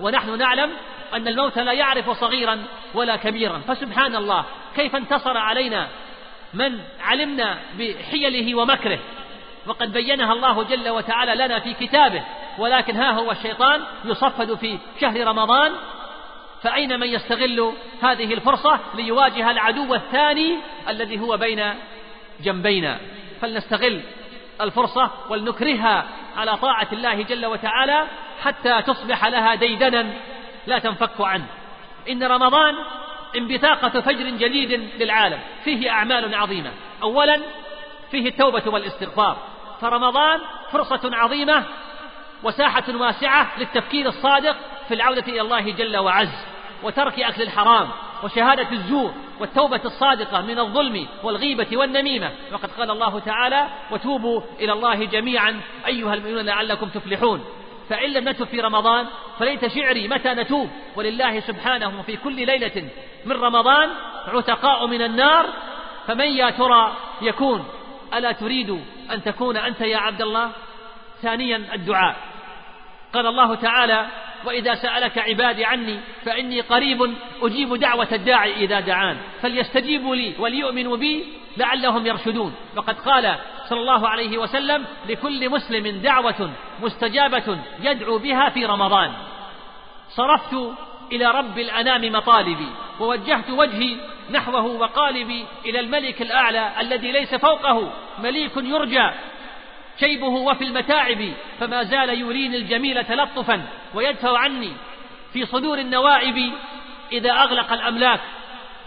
ونحن 0.00 0.38
نعلم 0.38 0.70
أن 1.14 1.28
الموت 1.28 1.58
لا 1.58 1.72
يعرف 1.72 2.10
صغيرا 2.10 2.64
ولا 2.94 3.16
كبيرا. 3.16 3.58
فسبحان 3.68 4.16
الله 4.16 4.44
كيف 4.76 4.96
انتصر 4.96 5.36
علينا 5.36 5.88
من 6.54 6.80
علمنا 7.00 7.58
بحيله 7.78 8.54
ومكره؟ 8.54 8.98
وقد 9.66 9.92
بينها 9.92 10.32
الله 10.32 10.62
جل 10.62 10.88
وتعالى 10.88 11.34
لنا 11.34 11.58
في 11.58 11.74
كتابه. 11.74 12.24
ولكن 12.60 12.96
ها 12.96 13.12
هو 13.12 13.30
الشيطان 13.30 13.82
يصفد 14.04 14.54
في 14.54 14.78
شهر 15.00 15.26
رمضان 15.26 15.72
فأين 16.62 17.00
من 17.00 17.06
يستغل 17.06 17.72
هذه 18.02 18.34
الفرصة 18.34 18.78
ليواجه 18.94 19.50
العدو 19.50 19.94
الثاني 19.94 20.58
الذي 20.88 21.20
هو 21.20 21.36
بين 21.36 21.74
جنبينا؟ 22.40 22.98
فلنستغل 23.40 24.00
الفرصة 24.60 25.10
ولنكرهها 25.28 26.06
على 26.36 26.56
طاعة 26.56 26.88
الله 26.92 27.22
جل 27.22 27.46
وتعالى 27.46 28.06
حتى 28.42 28.82
تصبح 28.82 29.26
لها 29.26 29.54
ديدنا 29.54 30.12
لا 30.66 30.78
تنفك 30.78 31.20
عنه. 31.20 31.46
إن 32.08 32.22
رمضان 32.22 32.74
انبثاقة 33.36 34.00
فجر 34.00 34.24
جديد 34.24 34.72
للعالم 34.98 35.40
فيه 35.64 35.90
أعمال 35.90 36.34
عظيمة. 36.34 36.70
أولا 37.02 37.40
فيه 38.10 38.28
التوبة 38.28 38.62
والإستغفار. 38.66 39.36
فرمضان 39.80 40.40
فرصة 40.72 41.00
عظيمة 41.16 41.64
وساحة 42.42 42.84
واسعة 42.96 43.58
للتفكير 43.58 44.08
الصادق 44.08 44.56
في 44.88 44.94
العودة 44.94 45.24
إلى 45.28 45.40
الله 45.40 45.60
جل 45.60 45.96
وعز 45.96 46.46
وترك 46.82 47.20
أكل 47.20 47.42
الحرام 47.42 47.88
وشهادة 48.22 48.72
الزور 48.72 49.14
والتوبة 49.40 49.80
الصادقة 49.84 50.40
من 50.40 50.58
الظلم 50.58 51.06
والغيبة 51.22 51.76
والنميمة. 51.76 52.32
وقد 52.52 52.70
قال 52.70 52.90
الله 52.90 53.18
تعالى 53.18 53.68
وتوبوا 53.90 54.40
إلى 54.60 54.72
الله 54.72 55.04
جميعا 55.04 55.60
أيها 55.86 56.14
المؤمنون 56.14 56.46
لعلكم 56.46 56.88
تفلحون 56.88 57.44
فإن 57.88 58.12
لم 58.12 58.28
نتب 58.28 58.46
في 58.46 58.60
رمضان 58.60 59.06
فليت 59.38 59.66
شعري 59.66 60.08
متى 60.08 60.28
نتوب. 60.28 60.70
ولله 60.96 61.40
سبحانه 61.40 62.02
في 62.02 62.16
كل 62.16 62.46
ليلة 62.46 62.88
من 63.24 63.32
رمضان 63.32 63.90
عتقاء 64.28 64.86
من 64.86 65.02
النار. 65.02 65.46
فمن 66.06 66.26
يا 66.26 66.50
ترى 66.50 66.92
يكون؟ 67.22 67.68
ألا 68.14 68.32
تريد 68.32 68.80
أن 69.12 69.22
تكون 69.22 69.56
أنت 69.56 69.80
يا 69.80 69.98
عبد 69.98 70.22
الله؟ 70.22 70.50
ثانيا 71.22 71.74
الدعاء. 71.74 72.29
قال 73.12 73.26
الله 73.26 73.54
تعالى 73.54 74.06
وإذا 74.44 74.74
سألك 74.74 75.18
عبادي 75.18 75.64
عني 75.64 76.00
فإني 76.24 76.60
قريب 76.60 77.14
أجيب 77.42 77.74
دعوة 77.74 78.08
الداعي 78.12 78.52
إذا 78.52 78.80
دعان 78.80 79.16
فليستجيبوا 79.42 80.16
لي 80.16 80.34
وليؤمنوا 80.38 80.96
بي 80.96 81.24
لعلهم 81.56 82.06
يرشدون. 82.06 82.54
وقد 82.76 83.00
قال 83.00 83.36
صلى 83.68 83.80
الله 83.80 84.08
عليه 84.08 84.38
وسلم 84.38 84.84
لكل 85.08 85.50
مسلم 85.50 86.00
دعوة 86.00 86.50
مستجابة 86.82 87.58
يدعو 87.82 88.18
بها 88.18 88.48
في 88.48 88.66
رمضان. 88.66 89.12
صرفت 90.08 90.54
إلى 91.12 91.26
رب 91.26 91.58
الأنام 91.58 92.12
مطالبي 92.12 92.68
ووجهت 93.00 93.50
وجهي 93.50 93.96
نحوه 94.30 94.66
وقالبي 94.66 95.46
إلى 95.64 95.80
الملك 95.80 96.22
الأعلى 96.22 96.72
الذي 96.80 97.12
ليس 97.12 97.34
فوقه 97.34 97.92
مليك 98.18 98.56
يرجى 98.56 99.10
شيبه 100.00 100.26
وفي 100.26 100.64
المتاعب 100.64 101.32
فما 101.60 101.82
زال 101.82 102.20
يريني 102.20 102.56
الجميل 102.56 103.04
تلطفا 103.04 103.62
ويدفع 103.94 104.38
عني 104.38 104.72
في 105.32 105.46
صدور 105.46 105.78
النوائب 105.78 106.52
إذا 107.12 107.32
أغلق 107.32 107.72
الأملاك 107.72 108.20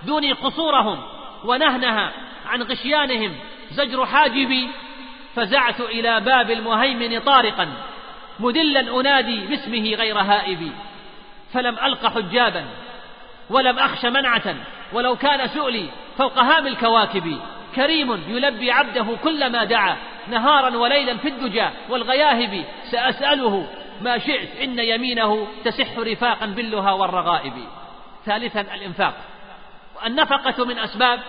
دوني 0.03 0.31
قصورهم 0.31 1.03
ونهنها 1.45 2.11
عن 2.45 2.61
غشيانهم. 2.63 3.35
زجر 3.71 4.05
حاجبي 4.05 4.69
فزعت 5.35 5.81
إلى 5.81 6.19
باب 6.19 6.51
المهيمن 6.51 7.19
طارقا 7.19 7.73
مدلا 8.39 8.99
أنادي 8.99 9.39
باسمه 9.47 9.95
غير 9.95 10.19
هائبي 10.19 10.71
فلم 11.53 11.75
ألق 11.79 12.07
حجابا 12.07 12.65
ولم 13.49 13.79
أخش 13.79 14.05
منعة 14.05 14.55
ولو 14.93 15.15
كان 15.15 15.47
سؤلي 15.47 15.89
فوق 16.17 16.39
هام 16.39 16.67
الكواكب. 16.67 17.39
كريم 17.75 18.23
يلبي 18.27 18.71
عبده 18.71 19.05
كلما 19.23 19.63
دعا 19.63 19.97
نهارا 20.27 20.77
وليلا 20.77 21.17
في 21.17 21.27
الدجى 21.27 21.69
والغياهب 21.89 22.65
سأسأله 22.91 23.67
ما 24.01 24.17
شئت؟ 24.17 24.61
إن 24.61 24.79
يمينه 24.79 25.47
تسح 25.65 25.97
رفاقا 25.97 26.45
باللها 26.45 26.91
والرغائب. 26.91 27.53
ثالثا 28.25 28.61
الإنفاق. 28.61 29.13
النفقة 30.05 30.65
من 30.65 30.79
أسباب 30.79 31.19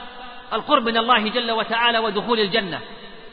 القرب 0.53 0.89
من 0.89 0.97
الله 0.97 1.29
جل 1.29 1.51
وتعالى 1.51 1.99
ودخول 1.99 2.41
الجنة. 2.41 2.81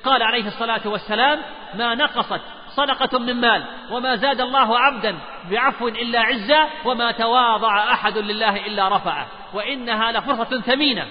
قال 0.03 0.23
عليه 0.23 0.47
الصلاة 0.47 0.81
والسلام 0.85 1.39
ما 1.73 1.95
نقصت 1.95 2.41
صدقة 2.69 3.19
من 3.19 3.33
مال 3.33 3.63
وما 3.91 4.15
زاد 4.15 4.41
الله 4.41 4.79
عبدا 4.79 5.15
بعفو 5.51 5.87
إلا 5.87 6.19
عزا 6.21 6.69
وما 6.85 7.11
تواضع 7.11 7.93
أحد 7.93 8.17
لله 8.17 8.55
إلا 8.55 8.87
رفعه. 8.87 9.27
وإنها 9.53 10.11
لفرصة 10.11 10.61
ثمينة 10.61 11.07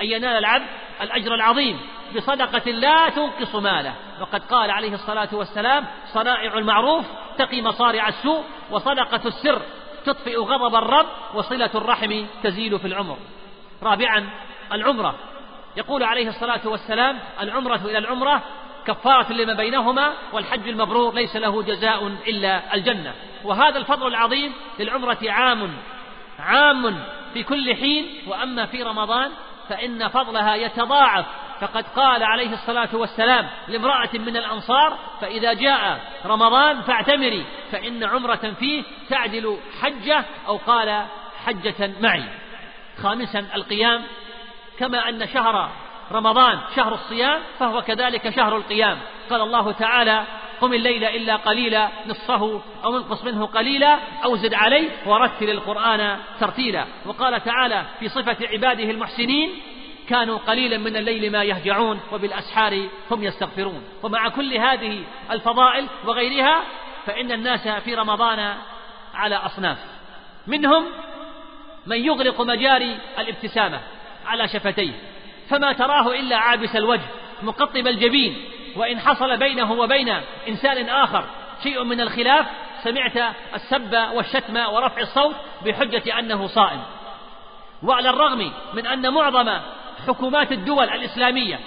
أن 0.00 0.04
ينال 0.04 0.38
العبد 0.38 0.66
الأجر 1.02 1.34
العظيم. 1.34 1.80
بصدقة 2.12 2.70
لا 2.70 3.08
تنقص 3.08 3.54
ماله. 3.54 3.94
وقد 4.20 4.44
قال 4.44 4.70
عليه 4.70 4.94
الصلاة 4.94 5.28
والسلام 5.32 5.86
صنائع 6.12 6.58
المعروف 6.58 7.04
تقي 7.38 7.62
مصارع 7.62 8.08
السوء 8.08 8.44
وصدقة 8.70 9.20
السر 9.28 9.62
تطفئ 10.04 10.36
غضب 10.36 10.74
الرب 10.74 11.06
وصلة 11.34 11.70
الرحم 11.74 12.24
تزيل 12.42 12.78
في 12.78 12.86
العمر. 12.86 13.18
رابعا 13.82 14.30
العمرة. 14.72 15.14
يقول 15.76 16.02
عليه 16.02 16.28
الصلاة 16.28 16.60
والسلام 16.64 17.18
العمرة 17.40 17.80
إلى 17.84 17.98
العمرة 17.98 18.42
كفارة 18.86 19.32
لما 19.32 19.54
بينهما 19.54 20.12
والحج 20.32 20.68
المبرور 20.68 21.14
ليس 21.14 21.36
له 21.36 21.62
جزاء 21.62 22.06
إلا 22.06 22.74
الجنة. 22.74 23.14
وهذا 23.44 23.78
الفضل 23.78 24.06
العظيم 24.06 24.52
للعمرة 24.78 25.18
عام 25.26 25.72
عام 26.38 27.04
في 27.34 27.42
كل 27.42 27.74
حين. 27.74 28.06
وأما 28.26 28.66
في 28.66 28.82
رمضان 28.82 29.30
فإن 29.68 30.08
فضلها 30.08 30.54
يتضاعف 30.54 31.26
فقد 31.62 31.84
قال 31.96 32.22
عليه 32.22 32.52
الصلاة 32.52 32.88
والسلام 32.92 33.48
لامرأة 33.68 34.08
من 34.14 34.36
الأنصار 34.36 34.98
فإذا 35.20 35.52
جاء 35.52 36.00
رمضان 36.26 36.80
فاعتمري 36.80 37.44
فإن 37.72 38.04
عمرة 38.04 38.54
فيه 38.58 38.82
تعدل 39.08 39.58
حجة 39.82 40.24
أو 40.46 40.56
قال 40.56 41.06
حجة 41.46 41.90
معي. 42.00 42.24
خامسا 43.02 43.46
القيام 43.54 44.02
كما 44.78 45.08
أن 45.08 45.28
شهر 45.28 45.70
رمضان 46.12 46.58
شهر 46.76 46.94
الصيام 46.94 47.40
فهو 47.58 47.82
كذلك 47.82 48.36
شهر 48.36 48.56
القيام. 48.56 48.98
قال 49.30 49.40
الله 49.40 49.72
تعالى 49.72 50.24
قم 50.60 50.72
الليل 50.72 51.04
إلا 51.04 51.36
قليلا 51.36 51.88
نصفه 52.06 52.60
أو 52.84 52.96
انقص 52.96 53.24
منه 53.24 53.46
قليلا 53.46 53.98
أو 54.24 54.36
زد 54.36 54.54
عليه 54.54 54.88
ورتل 55.06 55.50
القرآن 55.50 56.18
ترتيلا. 56.40 56.84
وقال 57.06 57.44
تعالى 57.44 57.84
في 58.00 58.08
صفة 58.08 58.36
عباده 58.52 58.90
المحسنين 58.90 59.71
كانوا 60.08 60.38
قليلا 60.38 60.78
من 60.78 60.96
الليل 60.96 61.32
ما 61.32 61.44
يهجعون 61.44 62.00
وبالأسحار 62.12 62.88
هم 63.10 63.24
يستغفرون. 63.24 63.84
ومع 64.02 64.28
كل 64.28 64.54
هذه 64.54 65.04
الفضائل 65.30 65.86
وغيرها 66.04 66.62
فإن 67.06 67.32
الناس 67.32 67.68
في 67.68 67.94
رمضان 67.94 68.54
على 69.14 69.36
أصناف. 69.36 69.78
منهم 70.46 70.86
من 71.86 71.96
يغرق 71.96 72.40
مجاري 72.40 72.98
الابتسامة 73.18 73.80
على 74.26 74.48
شفتيه 74.48 74.92
فما 75.48 75.72
تراه 75.72 76.12
إلا 76.12 76.36
عابس 76.36 76.76
الوجه 76.76 77.06
مقطب 77.42 77.86
الجبين. 77.86 78.44
وإن 78.76 79.00
حصل 79.00 79.36
بينه 79.36 79.72
وبين 79.72 80.08
إنسان 80.48 80.88
آخر 80.88 81.24
شيء 81.62 81.84
من 81.84 82.00
الخلاف 82.00 82.46
سمعت 82.84 83.34
السب 83.54 83.94
والشتم 84.12 84.56
ورفع 84.56 85.00
الصوت 85.00 85.36
بحجة 85.64 86.18
أنه 86.18 86.46
صائم. 86.46 86.82
وعلى 87.82 88.10
الرغم 88.10 88.52
من 88.74 88.86
أن 88.86 89.12
معظم 89.12 89.58
حكومات 90.06 90.52
الدول 90.52 90.88
الإسلامية 90.88 91.60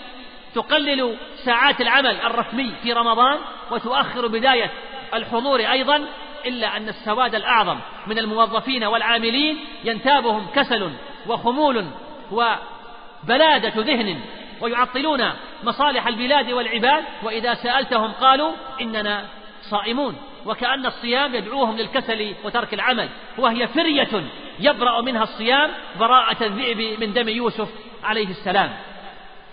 تقلل 0.56 1.18
ساعات 1.44 1.82
العمل 1.82 2.22
الرسمي 2.22 2.72
في 2.84 2.94
رمضان 2.94 3.38
وتؤخر 3.72 4.28
بداية 4.28 4.72
الحضور 5.14 5.60
أيضا 5.60 6.06
إلا 6.46 6.78
أن 6.78 6.90
السواد 6.90 7.36
الأعظم 7.36 7.80
من 8.08 8.20
الموظفين 8.20 8.84
والعاملين 8.84 9.58
ينتابهم 9.84 10.48
كسل 10.56 10.92
وخمول 11.28 11.86
وبلادة 12.32 13.74
ذهن 13.78 14.20
ويعطلون 14.62 15.32
مصالح 15.64 16.08
البلاد 16.08 16.52
والعباد 16.52 17.04
وإذا 17.24 17.54
سألتهم 17.54 18.12
قالوا 18.12 18.52
إننا 18.82 19.26
صائمون 19.62 20.16
وكأن 20.46 20.86
الصيام 20.86 21.36
يدعوهم 21.36 21.78
للكسل 21.78 22.36
وترك 22.44 22.74
العمل 22.74 23.10
وهي 23.38 23.68
فرية 23.68 24.24
يبرأ 24.60 25.02
منها 25.02 25.24
الصيام 25.24 25.72
براءة 26.00 26.44
الذئب 26.46 27.00
من 27.00 27.14
دم 27.14 27.30
يوسف 27.30 27.70
عليه 28.06 28.28
السلام. 28.28 28.74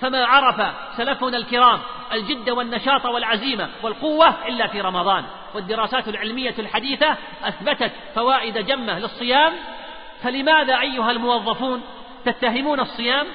فما 0.01 0.27
عرف 0.27 0.75
سلفنا 0.97 1.37
الكرام 1.37 1.81
الجد 2.13 2.51
والنشاط 2.51 3.07
والعزيمة 3.07 3.69
والقوة 3.83 4.47
إلا 4.49 4.67
في 4.67 4.81
رمضان. 4.81 5.25
والدراسات 5.55 6.09
العلمية 6.09 6.55
الحديثة 6.59 7.17
أثبتت 7.45 7.93
فوائد 8.15 8.59
جمة 8.59 8.99
للصيام. 8.99 9.53
فلماذا 10.23 10.81
أيها 10.81 11.11
الموظفون 11.11 11.83
تتهمون 12.25 12.81
الصيام؟ 12.81 13.27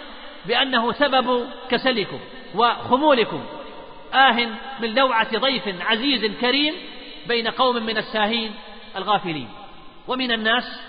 بأنه 0.46 0.92
سبب 0.92 1.50
كسلكم 1.70 2.20
وخمولكم. 2.56 3.46
آه 4.14 4.48
من 4.80 4.96
لوعة 4.96 5.38
ضيف 5.38 5.82
عزيز 5.82 6.26
كريم 6.42 6.74
بين 7.28 7.48
قوم 7.48 7.76
من 7.76 7.98
الساهين 7.98 8.56
الغافلين. 8.96 9.50
ومن 10.08 10.32
الناس 10.32 10.82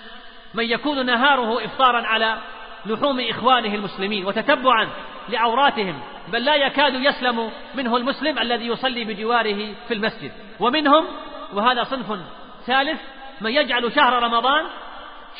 من 0.53 0.63
يكون 0.63 1.05
نهاره 1.05 1.65
إفطارا 1.65 2.07
على 2.07 2.37
لحوم 2.85 3.19
إخوانه 3.29 3.75
المسلمين 3.75 4.25
وتتبعا 4.25 4.89
لعوراتهم 5.29 5.99
بل 6.27 6.45
لا 6.45 6.55
يكاد 6.55 6.93
يسلم 6.93 7.51
منه 7.75 7.97
المسلم 7.97 8.39
الذي 8.39 8.67
يصلي 8.67 9.05
بجواره 9.05 9.73
في 9.87 9.93
المسجد. 9.93 10.31
ومنهم 10.59 11.05
وهذا 11.53 11.83
صنف 11.83 12.19
ثالث 12.65 13.01
من 13.41 13.51
يجعل 13.51 13.91
شهر 13.95 14.23
رمضان 14.23 14.65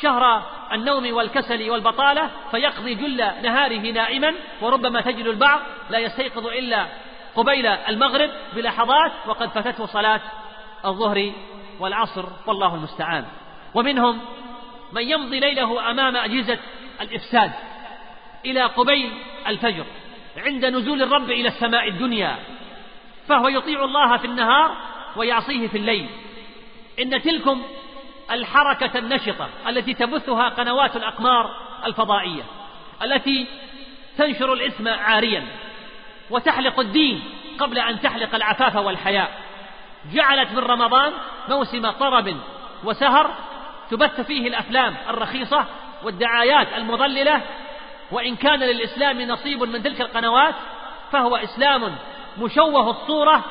شهر 0.02 0.42
النوم 0.72 1.14
والكسل 1.14 1.70
والبطالة 1.70 2.30
فيقضي 2.50 2.94
جل 2.94 3.16
نهاره 3.42 3.92
نائما 3.92 4.34
وربما 4.60 5.00
تجد 5.00 5.26
البعض 5.26 5.60
لا 5.90 5.98
يستيقظ 5.98 6.46
إلا 6.46 6.86
قبيل 7.36 7.66
المغرب 7.66 8.30
بلحظات 8.54 9.12
وقد 9.26 9.48
فاتته 9.48 9.86
صلاة 9.86 10.20
الظهر 10.84 11.32
والعصر 11.80 12.24
والله 12.46 12.74
المستعان. 12.74 13.24
ومنهم 13.74 14.20
من 14.92 15.02
يمضي 15.02 15.40
ليله 15.40 15.90
أمام 15.90 16.16
أجهزة 16.16 16.58
الإفساد 17.00 17.52
إلى 18.44 18.62
قبيل 18.62 19.12
الفجر 19.46 19.84
عند 20.36 20.64
نزول 20.64 21.02
الرب 21.02 21.30
إلى 21.30 21.48
السماء 21.48 21.88
الدنيا 21.88 22.36
فهو 23.28 23.48
يطيع 23.48 23.84
الله 23.84 24.16
في 24.16 24.24
النهار 24.24 24.76
ويعصيه 25.16 25.68
في 25.68 25.78
الليل. 25.78 26.08
إن 26.98 27.22
تلكم 27.22 27.62
الحركة 28.30 28.98
النشطة 28.98 29.48
التي 29.68 29.94
تبثها 29.94 30.48
قنوات 30.48 30.96
الأقمار 30.96 31.50
الفضائية 31.86 32.42
التي 33.02 33.46
تنشر 34.18 34.52
الإثم 34.52 34.88
عاريا 34.88 35.46
وتحلق 36.30 36.80
الدين 36.80 37.22
قبل 37.58 37.78
أن 37.78 38.00
تحلق 38.00 38.34
العفاف 38.34 38.76
والحياء. 38.76 39.38
جعلت 40.12 40.52
من 40.52 40.58
رمضان 40.58 41.12
موسم 41.48 41.90
طرب 41.90 42.36
وسهر 42.84 43.30
تبث 43.90 44.20
فيه 44.20 44.48
الأفلام 44.48 44.96
الرخيصة 45.08 45.66
والدعايات 46.04 46.68
المضللة 46.76 47.42
وإن 48.10 48.36
كان 48.36 48.60
للإسلام 48.60 49.22
نصيب 49.22 49.62
من 49.62 49.82
تلك 49.82 50.00
القنوات 50.00 50.54
فهو 51.12 51.36
إسلام 51.36 51.94
مشوه 52.38 52.90
الصورة 52.90 53.44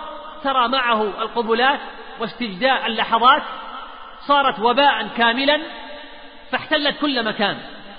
ترى 0.43 0.67
معه 0.67 1.03
القبلات 1.03 1.79
واستجداء 2.19 2.85
اللحظات 2.85 3.43
صارت 4.27 4.59
وباء 4.59 5.07
كاملا 5.17 5.61
فاحتلت 6.51 6.99
كل 7.01 7.25
مكان 7.25 7.57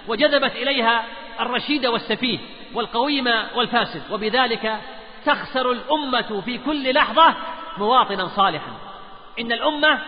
وجذبت 0.09 0.57
إليها 0.57 1.05
الرشيد 1.41 1.87
والسفيه 1.87 2.39
والقويم 2.75 3.27
والفاسد 3.55 4.03
وبذلك 4.13 4.81
تخسر 5.27 5.73
الأمة 5.73 6.41
في 6.45 6.59
كل 6.59 6.95
لحظة 6.95 7.35
مواطنا 7.79 8.29
صالحا. 8.29 8.73
إن 9.41 9.53
الأمة 9.53 9.99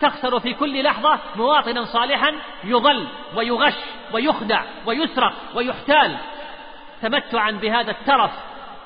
تخسر 0.00 0.40
في 0.40 0.54
كل 0.54 0.82
لحظة 0.82 1.18
مواطنا 1.36 1.84
صالحا 1.84 2.34
يضل 2.64 3.06
ويغش 3.34 3.74
ويخدع 4.12 4.62
ويسرق 4.86 5.32
ويحتال. 5.54 6.16
تمتعا 7.02 7.50
بهذا 7.50 7.90
الترف 7.90 8.30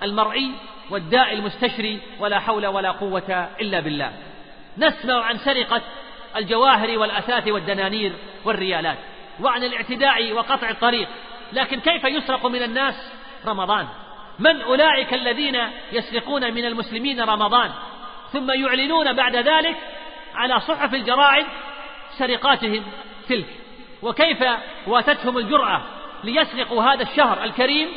المرئي 0.03 0.53
والداء 0.91 1.33
المستشري 1.33 2.01
ولا 2.21 2.41
حول 2.41 2.67
ولا 2.67 2.91
قوة 2.91 3.49
إلا 3.61 3.81
بالله. 3.81 4.13
نسمع 4.79 5.25
عن 5.25 5.39
سرقة 5.39 5.83
الجواهر 6.37 6.99
والأثاث 6.99 7.49
والدنانير 7.49 8.13
والريالات 8.45 8.99
وعن 9.41 9.65
الاعتداء 9.65 10.33
وقطع 10.33 10.71
الطريق. 10.71 11.09
لكن 11.53 11.81
كيف 11.81 12.05
يسرق 12.05 12.47
من 12.47 12.63
الناس 12.63 13.13
رمضان؟ 13.47 13.87
من 14.39 14.63
أولئك 14.63 15.15
الذين 15.15 15.57
يسرقون 15.93 16.55
من 16.55 16.65
المسلمين 16.65 17.21
رمضان؟ 17.21 17.71
ثم 18.33 18.51
يعلنون 18.51 19.13
بعد 19.13 19.37
ذلك 19.37 19.77
على 20.35 20.61
صحف 20.61 20.95
الجرائد 20.95 21.47
سرقاتهم 22.19 22.85
تلك. 23.29 23.47
وكيف 24.03 24.45
واتتهم 24.87 25.39
الجرأة 25.39 25.83
ليسرقوا 26.25 26.83
هذا 26.83 27.03
الشهر 27.03 27.45
الكريم 27.45 27.89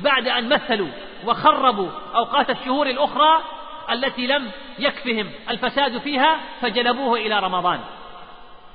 بعد 0.00 0.28
أن 0.28 0.48
مثلوا 0.48 0.88
وخربوا 1.26 1.88
أوقات 2.14 2.50
الشهور 2.50 2.86
الأخرى 2.86 3.42
التي 3.90 4.26
لم 4.26 4.50
يكفهم 4.78 5.30
الفساد 5.50 5.98
فيها 5.98 6.40
فجلبوه 6.60 7.18
إلى 7.18 7.38
رمضان. 7.38 7.80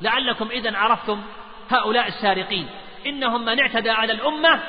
لعلكم 0.02 0.48
إذا 0.52 0.78
عرفتم 0.78 1.22
هؤلاء 1.70 2.08
السارقين. 2.08 2.68
إنهم 3.06 3.46
من 3.46 3.60
اعتدى 3.60 3.90
على 3.90 4.14
الأمة 4.14 4.60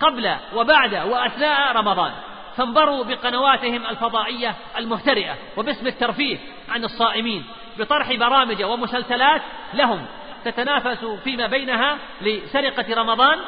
قبل 0.00 0.36
وبعد 0.54 0.94
وأثناء 0.94 1.76
رمضان. 1.76 2.12
فانبروا 2.56 3.04
بقنواتهم 3.04 3.86
الفضائية 3.86 4.54
المهترئة 4.78 5.34
وباسم 5.56 5.86
الترفيه 5.86 6.38
عن 6.70 6.84
الصائمين 6.84 7.44
بطرح 7.78 8.12
برامج 8.12 8.62
ومسلسلات 8.62 9.42
لهم. 9.74 10.06
تتنافس 10.44 11.04
فيما 11.04 11.46
بينها 11.46 11.98
لسرقة 12.20 12.94
رمضان 12.94 13.38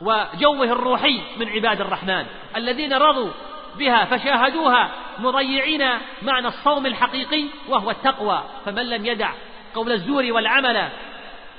وجوه 0.00 0.64
الروحي 0.64 1.20
من 1.36 1.48
عباد 1.48 1.80
الرحمن. 1.80 2.26
الذين 2.56 2.92
رضوا 2.92 3.30
بها 3.78 4.04
فشاهدوها 4.04 4.90
مضيعين 5.18 5.88
معنى 6.22 6.48
الصوم 6.48 6.86
الحقيقي 6.86 7.44
وهو 7.68 7.90
التقوى. 7.90 8.42
فمن 8.64 8.88
لم 8.88 9.06
يدع 9.06 9.30
قول 9.74 9.92
الزور 9.92 10.32
والعمل 10.32 10.88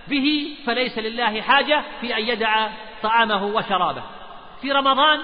به 0.07 0.55
فليس 0.65 0.97
لله 0.97 1.41
حاجة 1.41 1.83
في 2.01 2.17
أن 2.17 2.27
يدع 2.27 2.67
طعامه 3.03 3.45
وشرابه. 3.45 4.03
في 4.61 4.71
رمضان 4.71 5.19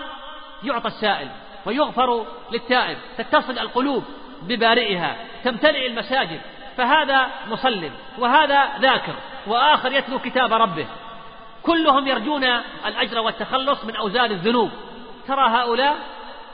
يعطى 0.63 0.87
السائل 0.87 1.27
ويغفر 1.65 2.25
للتائب. 2.51 2.97
تتصل 3.17 3.59
القلوب 3.59 4.03
ببارئها 4.47 5.15
تمتلئ 5.43 5.87
المساجد 5.87 6.41
فهذا 6.77 7.27
مصل 7.47 7.89
وهذا 8.17 8.77
ذاكر 8.79 9.15
وآخر 9.47 9.91
يتلو 9.91 10.19
كتاب 10.19 10.53
ربه. 10.53 10.87
كلهم 11.63 12.07
يرجون 12.07 12.43
الأجر 12.85 13.19
والتخلص 13.19 13.85
من 13.85 13.95
أوزان 13.95 14.31
الذنوب. 14.31 14.71
ترى 15.27 15.49
هؤلاء؟ 15.49 15.97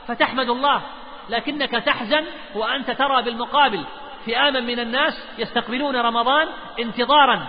فتحمد 0.08 0.50
الله 0.50 0.82
لكنك 1.30 1.70
تحزن 1.70 2.24
وأنت 2.54 2.90
ترى 2.90 3.22
بالمقابل 3.22 3.84
فئاما 4.26 4.60
من 4.60 4.80
الناس 4.80 5.28
يستقبلون 5.38 5.96
رمضان 5.96 6.48
انتظارا 6.80 7.46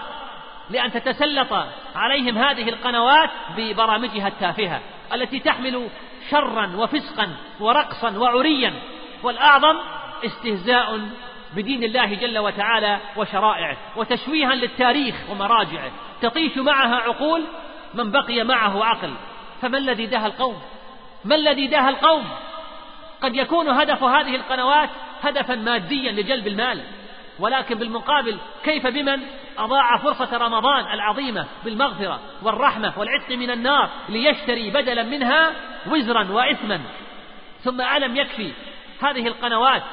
لأن 0.69 0.91
تتسلط 0.91 1.53
عليهم 1.95 2.37
هذه 2.37 2.69
القنوات 2.69 3.29
ببرامجها 3.57 4.27
التافهة 4.27 4.81
التي 5.13 5.39
تحمل 5.39 5.89
شرا 6.29 6.71
وفسقا 6.77 7.29
ورقصا 7.59 8.17
وعريا. 8.17 8.73
والأعظم 9.23 9.77
استهزاء 10.25 10.99
بدين 11.55 11.83
الله 11.83 12.13
جل 12.13 12.37
وتعالى 12.37 12.99
وشرائعه 13.17 13.77
وتشويها 13.95 14.55
للتاريخ 14.55 15.15
ومراجعه. 15.29 15.91
تطيش 16.21 16.57
معها 16.57 16.95
عقول 16.95 17.43
من 17.93 18.11
بقي 18.11 18.43
معه 18.43 18.83
عقل. 18.85 19.13
فما 19.61 19.77
الذي 19.77 20.05
دهى 20.05 20.25
القوم؟ 20.25 20.61
ما 21.25 21.35
الذي 21.35 21.67
دهى 21.67 21.89
القوم؟ 21.89 22.25
قد 23.21 23.35
يكون 23.35 23.67
هدف 23.67 24.03
هذه 24.03 24.35
القنوات 24.35 24.89
هدفا 25.21 25.55
ماديا 25.55 26.11
لجلب 26.11 26.47
المال. 26.47 26.81
ولكن 27.39 27.75
بالمقابل 27.75 28.37
كيف 28.63 28.87
بمن 28.87 29.19
أضاع 29.57 29.97
فرصة 29.97 30.37
رمضان 30.37 30.93
العظيمة 30.93 31.47
بالمغفرة 31.65 32.19
والرحمة 32.43 32.93
والعتق 32.97 33.31
من 33.31 33.51
النار 33.51 33.89
ليشتري 34.09 34.69
بدلا 34.69 35.03
منها 35.03 35.51
وزرا 35.87 36.31
وإثما؟ 36.31 36.81
ثم 37.63 37.81
ألم 37.81 38.15
يكفي 38.15 38.51
هذه 39.01 39.27
القنوات 39.27 39.83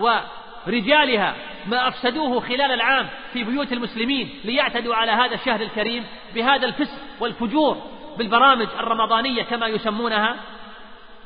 ورجالها 0.00 1.34
ما 1.66 1.88
أفسدوه 1.88 2.40
خلال 2.40 2.72
العام 2.72 3.08
في 3.32 3.44
بيوت 3.44 3.72
المسلمين 3.72 4.40
ليعتدوا 4.44 4.94
على 4.94 5.12
هذا 5.12 5.34
الشهر 5.34 5.60
الكريم 5.60 6.06
بهذا 6.34 6.66
الفسق 6.66 6.98
والفجور 7.20 7.82
بالبرامج 8.18 8.66
الرمضانية 8.78 9.42
كما 9.42 9.66
يسمونها. 9.66 10.36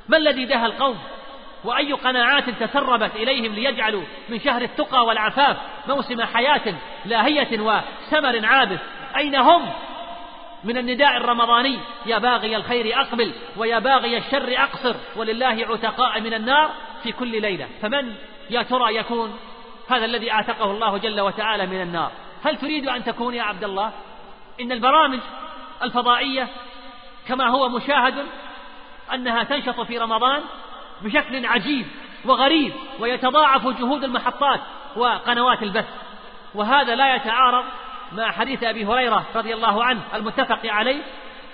ما 0.08 0.16
الذي 0.16 0.44
دهى 0.44 0.66
القوم؟ 0.66 0.98
وأي 1.64 1.92
قناعات 1.92 2.50
تسربت 2.50 3.16
إليهم 3.16 3.54
ليجعلوا 3.54 4.02
من 4.28 4.40
شهر 4.40 4.62
التقى 4.62 5.04
والعفاف 5.04 5.56
موسم 5.88 6.22
حياة 6.22 6.74
لاهية 7.04 7.60
وسمر 7.60 8.46
عابث؟ 8.46 8.80
أين 9.16 9.34
هم؟ 9.34 9.70
من 10.64 10.78
النداء 10.78 11.16
الرمضاني 11.16 11.78
يا 12.06 12.18
باغي 12.18 12.56
الخير 12.56 13.00
أقبل 13.00 13.32
ويا 13.56 13.78
باغي 13.78 14.18
الشر 14.18 14.54
أقصر 14.58 14.94
ولله 15.16 15.66
عتقاء 15.68 16.20
من 16.20 16.34
النار 16.34 16.70
في 17.02 17.12
كل 17.12 17.40
ليلة. 17.40 17.68
فمن 17.82 18.14
يا 18.50 18.62
ترى 18.62 18.96
يكون 18.96 19.36
هذا 19.90 20.04
الذي 20.04 20.32
اعتقه 20.32 20.70
الله 20.70 20.98
جل 20.98 21.20
وتعالى 21.20 21.66
من 21.66 21.82
النار. 21.82 22.10
هل 22.44 22.56
تريد 22.56 22.88
أن 22.88 23.04
تكون 23.04 23.34
يا 23.34 23.42
عبد 23.42 23.64
الله؟ 23.64 23.92
إن 24.60 24.72
البرامج 24.72 25.18
الفضائية 25.82 26.48
كما 27.28 27.48
هو 27.48 27.68
مشاهد 27.68 28.14
أنها 29.14 29.42
تنشط 29.42 29.80
في 29.80 29.98
رمضان 29.98 30.42
بشكل 31.02 31.46
عجيب 31.46 31.86
وغريب 32.24 32.72
ويتضاعف 33.00 33.66
جهود 33.66 34.04
المحطات 34.04 34.60
وقنوات 34.96 35.62
البث. 35.62 35.88
وهذا 36.54 36.94
لا 36.94 37.14
يتعارض 37.14 37.64
مع 38.12 38.32
حديث 38.32 38.64
أبي 38.64 38.84
هريرة 38.86 39.24
رضي 39.34 39.54
الله 39.54 39.84
عنه 39.84 40.00
المتفق 40.14 40.60
عليه 40.64 41.02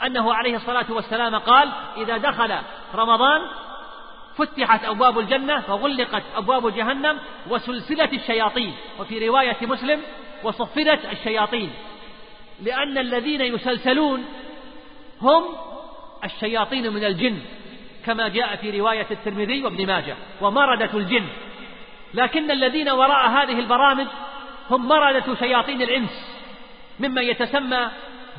أنه 0.06 0.34
عليه 0.34 0.56
الصلاة 0.56 0.86
والسلام 0.88 1.36
قال 1.36 1.70
إذا 1.96 2.16
دخل 2.16 2.58
رمضان 2.94 3.40
فتحت 4.40 4.84
أبواب 4.84 5.18
الجنة 5.18 5.62
وغلقت 5.68 6.22
أبواب 6.36 6.74
جهنم 6.74 7.18
وسلسلة 7.50 8.08
الشياطين. 8.12 8.74
وفي 8.98 9.28
رواية 9.28 9.56
مسلم 9.62 10.00
وصفدت 10.42 11.04
الشياطين. 11.12 11.70
لأن 12.62 12.98
الذين 12.98 13.40
يسلسلون 13.40 14.24
هم 15.20 15.42
الشياطين 16.24 16.92
من 16.92 17.04
الجن 17.04 17.38
كما 18.06 18.28
جاء 18.28 18.56
في 18.56 18.80
رواية 18.80 19.06
الترمذي 19.10 19.64
وابن 19.64 19.86
ماجه 19.86 20.16
ومردة 20.40 20.90
الجن. 20.94 21.26
لكن 22.14 22.50
الذين 22.50 22.88
وراء 22.88 23.28
هذه 23.28 23.58
البرامج 23.58 24.06
هم 24.70 24.88
مردة 24.88 25.34
شياطين 25.34 25.82
الإنس 25.82 26.36
ممن 27.00 27.22
يتسمى 27.22 27.90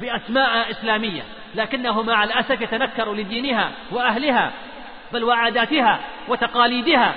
بأسماء 0.01 0.71
إسلامية. 0.71 1.23
لكنه 1.55 2.01
مع 2.01 2.23
الأسف 2.23 2.61
يتنكر 2.61 3.13
لدينها 3.13 3.71
وأهلها. 3.91 4.51
بل 5.13 5.23
وعاداتها 5.23 5.99
وتقاليدها 6.27 7.15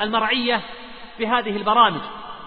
المرعية 0.00 0.60
بهذه 1.18 1.56
البرامج 1.56 2.00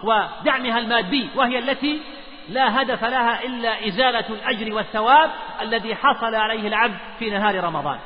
ودعمها 0.04 0.80
المادي 0.80 1.30
وهي 1.36 1.60
التي 1.60 2.02
لا 2.50 2.82
هدف 2.82 3.04
لها 3.04 3.44
إلا 3.44 3.88
إزالة 3.88 4.26
الأجر 4.30 4.74
والثواب 4.74 5.32
الذي 5.62 5.96
حصل 5.96 6.36
عليه 6.36 6.68
العبد 6.68 6.98
في 7.20 7.30
نهار 7.30 7.64
رمضان. 7.64 8.00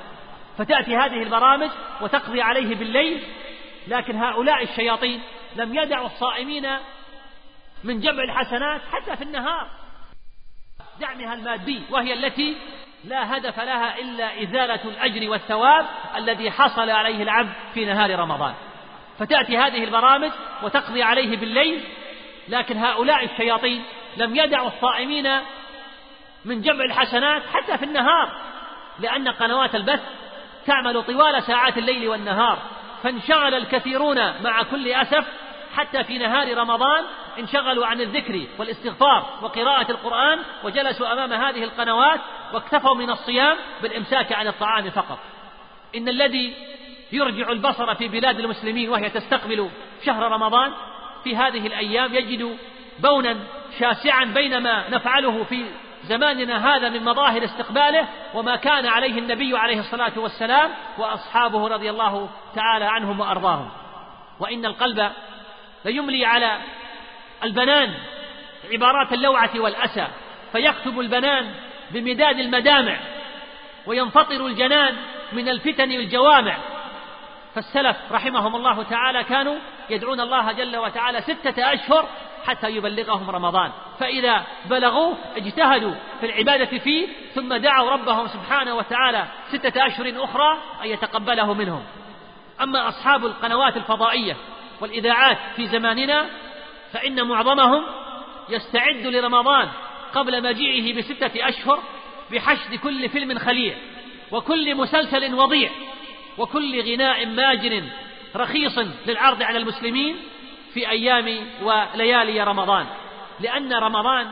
فتأتي 0.57 0.97
هذه 0.97 1.23
البرامج 1.23 1.69
وتقضي 2.01 2.41
عليه 2.41 2.75
بالليل 2.75 3.23
لكن 3.87 4.15
هؤلاء 4.15 4.63
الشياطين 4.63 5.21
لم 5.55 5.75
يدعوا 5.75 6.05
الصائمين 6.05 6.67
من 7.83 7.99
جمع 7.99 8.23
الحسنات 8.23 8.81
حتى 8.91 9.15
في 9.15 9.23
النهار. 9.23 9.67
دعمها 10.99 11.33
المادي 11.33 11.81
وهي 11.91 12.13
التي 12.13 12.55
لا 13.03 13.37
هدف 13.37 13.59
لها 13.59 13.99
إلا 13.99 14.43
إزالة 14.43 14.79
الأجر 14.85 15.29
والثواب 15.29 15.85
الذي 16.15 16.51
حصل 16.51 16.89
عليه 16.89 17.23
العبد 17.23 17.53
في 17.73 17.85
نهار 17.85 18.19
رمضان. 18.19 18.53
فتأتي 19.19 19.57
هذه 19.57 19.83
البرامج 19.83 20.31
وتقضي 20.63 21.03
عليه 21.03 21.37
بالليل 21.37 21.83
لكن 22.49 22.77
هؤلاء 22.77 23.25
الشياطين 23.25 23.83
لم 24.17 24.35
يدعوا 24.35 24.67
الصائمين 24.67 25.31
من 26.45 26.61
جمع 26.61 26.85
الحسنات 26.85 27.41
حتى 27.53 27.77
في 27.77 27.85
النهار 27.85 28.31
لأن 28.99 29.27
قنوات 29.27 29.75
البث 29.75 30.01
تعمل 30.65 31.03
طوال 31.03 31.43
ساعات 31.43 31.77
الليل 31.77 32.07
والنهار. 32.07 32.57
فانشغل 33.03 33.53
الكثيرون 33.53 34.41
مع 34.43 34.63
كل 34.63 34.87
أسف 34.87 35.27
حتى 35.75 36.03
في 36.03 36.17
نهار 36.17 36.57
رمضان 36.57 37.03
انشغلوا 37.39 37.85
عن 37.85 38.01
الذكر 38.01 38.47
والاستغفار 38.59 39.25
وقراءة 39.41 39.91
القرآن 39.91 40.39
وجلسوا 40.63 41.13
أمام 41.13 41.33
هذه 41.33 41.63
القنوات 41.63 42.19
واكتفوا 42.53 42.95
من 42.95 43.09
الصيام 43.09 43.57
بالإمساك 43.81 44.33
عن 44.33 44.47
الطعام 44.47 44.89
فقط. 44.89 45.19
إن 45.95 46.09
الذي 46.09 46.53
يرجع 47.11 47.51
البصر 47.51 47.95
في 47.95 48.07
بلاد 48.07 48.39
المسلمين 48.39 48.89
وهي 48.89 49.09
تستقبل 49.09 49.69
شهر 50.05 50.31
رمضان 50.31 50.73
في 51.23 51.35
هذه 51.35 51.67
الأيام 51.67 52.13
يجد 52.15 52.57
بونا 52.99 53.37
شاسعا 53.79 54.25
بين 54.25 54.57
ما 54.57 54.89
نفعله 54.89 55.43
في 55.43 55.65
زماننا 56.03 56.75
هذا 56.75 56.89
من 56.89 57.03
مظاهر 57.03 57.43
استقباله 57.43 58.07
وما 58.33 58.55
كان 58.55 58.85
عليه 58.85 59.19
النبي 59.19 59.57
عليه 59.57 59.79
الصلاة 59.79 60.19
والسلام 60.19 60.71
وأصحابه 60.97 61.67
رضي 61.67 61.89
الله 61.89 62.29
تعالى 62.55 62.85
عنهم 62.85 63.19
وأرضاهم. 63.19 63.69
وإن 64.39 64.65
القلب 64.65 65.11
ليملي 65.85 66.25
على 66.25 66.57
البنان 67.43 67.93
عبارات 68.71 69.13
اللوعة 69.13 69.51
والأسى 69.55 70.07
فيكتب 70.51 70.99
البنان 70.99 71.53
بمداد 71.91 72.39
المدامع 72.39 72.99
وينفطر 73.85 74.45
الجنان 74.45 74.95
من 75.33 75.49
الفتن 75.49 75.91
الجوامع 75.91 76.57
فالسلف 77.55 77.97
رحمهم 78.11 78.55
الله 78.55 78.83
تعالى 78.83 79.23
كانوا 79.23 79.55
يدعون 79.89 80.19
الله 80.19 80.51
جل 80.51 80.77
وتعالى 80.77 81.21
ستة 81.21 81.73
أشهر 81.73 82.09
حتى 82.45 82.69
يبلغهم 82.69 83.29
رمضان. 83.29 83.71
فإذا 83.99 84.43
بلغوه 84.65 85.17
اجتهدوا 85.35 85.93
في 86.19 86.25
العبادة 86.25 86.77
فيه 86.77 87.07
ثم 87.35 87.53
دعوا 87.53 87.91
ربهم 87.91 88.27
سبحانه 88.27 88.75
وتعالى 88.75 89.25
ستة 89.51 89.87
أشهر 89.87 90.13
أخرى 90.23 90.57
أن 90.83 90.87
يتقبله 90.89 91.53
منهم. 91.53 91.83
أما 92.61 92.87
أصحاب 92.87 93.25
القنوات 93.25 93.77
الفضائية 93.77 94.35
والإذاعات 94.81 95.37
في 95.55 95.67
زماننا 95.67 96.29
فإن 96.93 97.27
معظمهم 97.27 97.83
يستعد 98.49 99.05
لرمضان 99.07 99.69
قبل 100.13 100.43
مجيئه 100.43 100.97
بستة 100.97 101.49
أشهر 101.49 101.79
بحشد 102.31 102.75
كل 102.75 103.09
فيلم 103.09 103.39
خليع 103.39 103.75
وكل 104.31 104.75
مسلسل 104.75 105.33
وضيع 105.33 105.69
وكل 106.37 106.81
غناء 106.81 107.25
ماجن 107.25 107.89
رخيص 108.35 108.79
للعرض 109.07 109.43
على 109.43 109.57
المسلمين 109.57 110.15
في 110.73 110.89
أيام 110.89 111.47
وليالي 111.61 112.43
رمضان 112.43 112.85
لأن 113.39 113.73
رمضان 113.73 114.27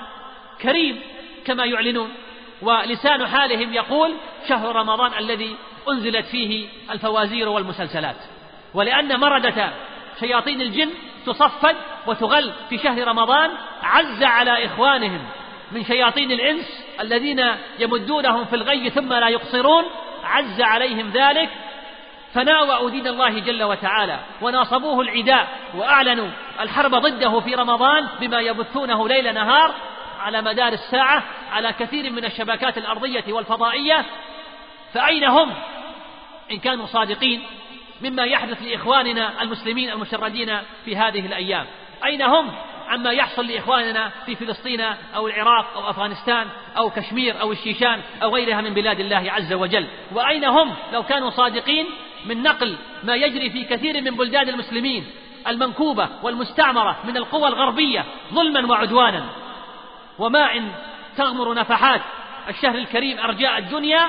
كريم 0.62 1.02
كما 1.45 1.65
يعلنون 1.65 2.10
ولسان 2.62 3.28
حالهم 3.28 3.74
يقول 3.74 4.13
شهر 4.50 4.76
رمضان 4.76 5.12
الذي 5.17 5.56
أنزلت 5.89 6.26
فيه 6.26 6.67
الفوازير 6.91 7.50
والمسلسلات 7.50 8.15
ولأن 8.74 9.19
مردة 9.19 9.74
شياطين 10.19 10.62
الجن 10.62 10.89
تصفد 11.25 11.75
وتغل 12.07 12.53
في 12.69 12.77
شهر 12.77 13.07
رمضان 13.07 13.51
عز 13.84 14.23
على 14.23 14.65
إخوانهم 14.65 15.21
من 15.71 15.84
شياطين 15.84 16.31
الإنس 16.31 16.86
الذين 16.99 17.55
يمدونهم 17.79 18.45
في 18.45 18.55
الغي 18.55 18.89
ثم 18.89 19.13
لا 19.13 19.29
يقصرون 19.29 19.84
عز 20.23 20.62
عليهم 20.62 21.10
ذلك 21.10 21.49
فناوأوا 22.34 22.89
دين 22.89 23.07
الله 23.07 23.39
جل 23.39 23.63
وتعالى 23.63 24.19
وناصبوه 24.41 25.01
العداء 25.01 25.47
وأعلنوا 25.75 26.29
الحرب 26.60 26.95
ضده 26.95 27.39
في 27.39 27.55
رمضان 27.55 28.07
بما 28.19 28.39
يبثونه 28.39 29.07
ليل 29.07 29.34
نهار 29.34 29.73
على 30.21 30.41
مدار 30.41 30.73
الساعة 30.73 31.23
على 31.51 31.73
كثير 31.73 32.12
من 32.12 32.25
الشبكات 32.25 32.77
الأرضية 32.77 33.23
والفضائية 33.27 34.05
فأين 34.93 35.23
هم؟ 35.23 35.53
إن 36.51 36.60
كانوا 36.60 36.86
صادقين. 36.86 37.43
مما 38.03 38.23
يحدث 38.23 38.63
لإخواننا 38.63 39.41
المسلمين 39.41 39.89
المشردين 39.89 40.57
في 40.85 40.97
هذه 40.97 41.25
الأيام. 41.25 41.65
أين 42.05 42.21
هم؟ 42.21 42.51
عما 42.87 43.11
يحصل 43.11 43.47
لإخواننا 43.47 44.11
في 44.25 44.35
فلسطين 44.35 44.81
أو 45.15 45.27
العراق 45.27 45.77
أو 45.77 45.89
أفغانستان 45.89 46.47
أو 46.77 46.89
كشمير 46.89 47.41
أو 47.41 47.51
الشيشان 47.51 48.01
أو 48.23 48.35
غيرها 48.35 48.61
من 48.61 48.73
بلاد 48.73 48.99
الله 48.99 49.31
عز 49.31 49.53
وجل. 49.53 49.87
وأين 50.11 50.45
هم؟ 50.45 50.73
لو 50.93 51.03
كانوا 51.03 51.29
صادقين 51.29 51.85
من 52.25 52.43
نقل 52.43 52.77
ما 53.03 53.15
يجري 53.15 53.49
في 53.49 53.63
كثير 53.63 54.01
من 54.01 54.11
بلدان 54.17 54.49
المسلمين 54.49 55.05
المنكوبة 55.47 56.09
والمستعمرة 56.23 56.99
من 57.03 57.17
القوى 57.17 57.47
الغربية 57.47 58.05
ظلما 58.33 58.67
وعدوانا. 58.67 59.25
وما 60.19 60.55
إن 60.55 60.71
تغمر 61.17 61.53
نفحات 61.53 62.01
الشهر 62.49 62.75
الكريم 62.75 63.19
أرجاء 63.19 63.57
الدنيا 63.57 64.07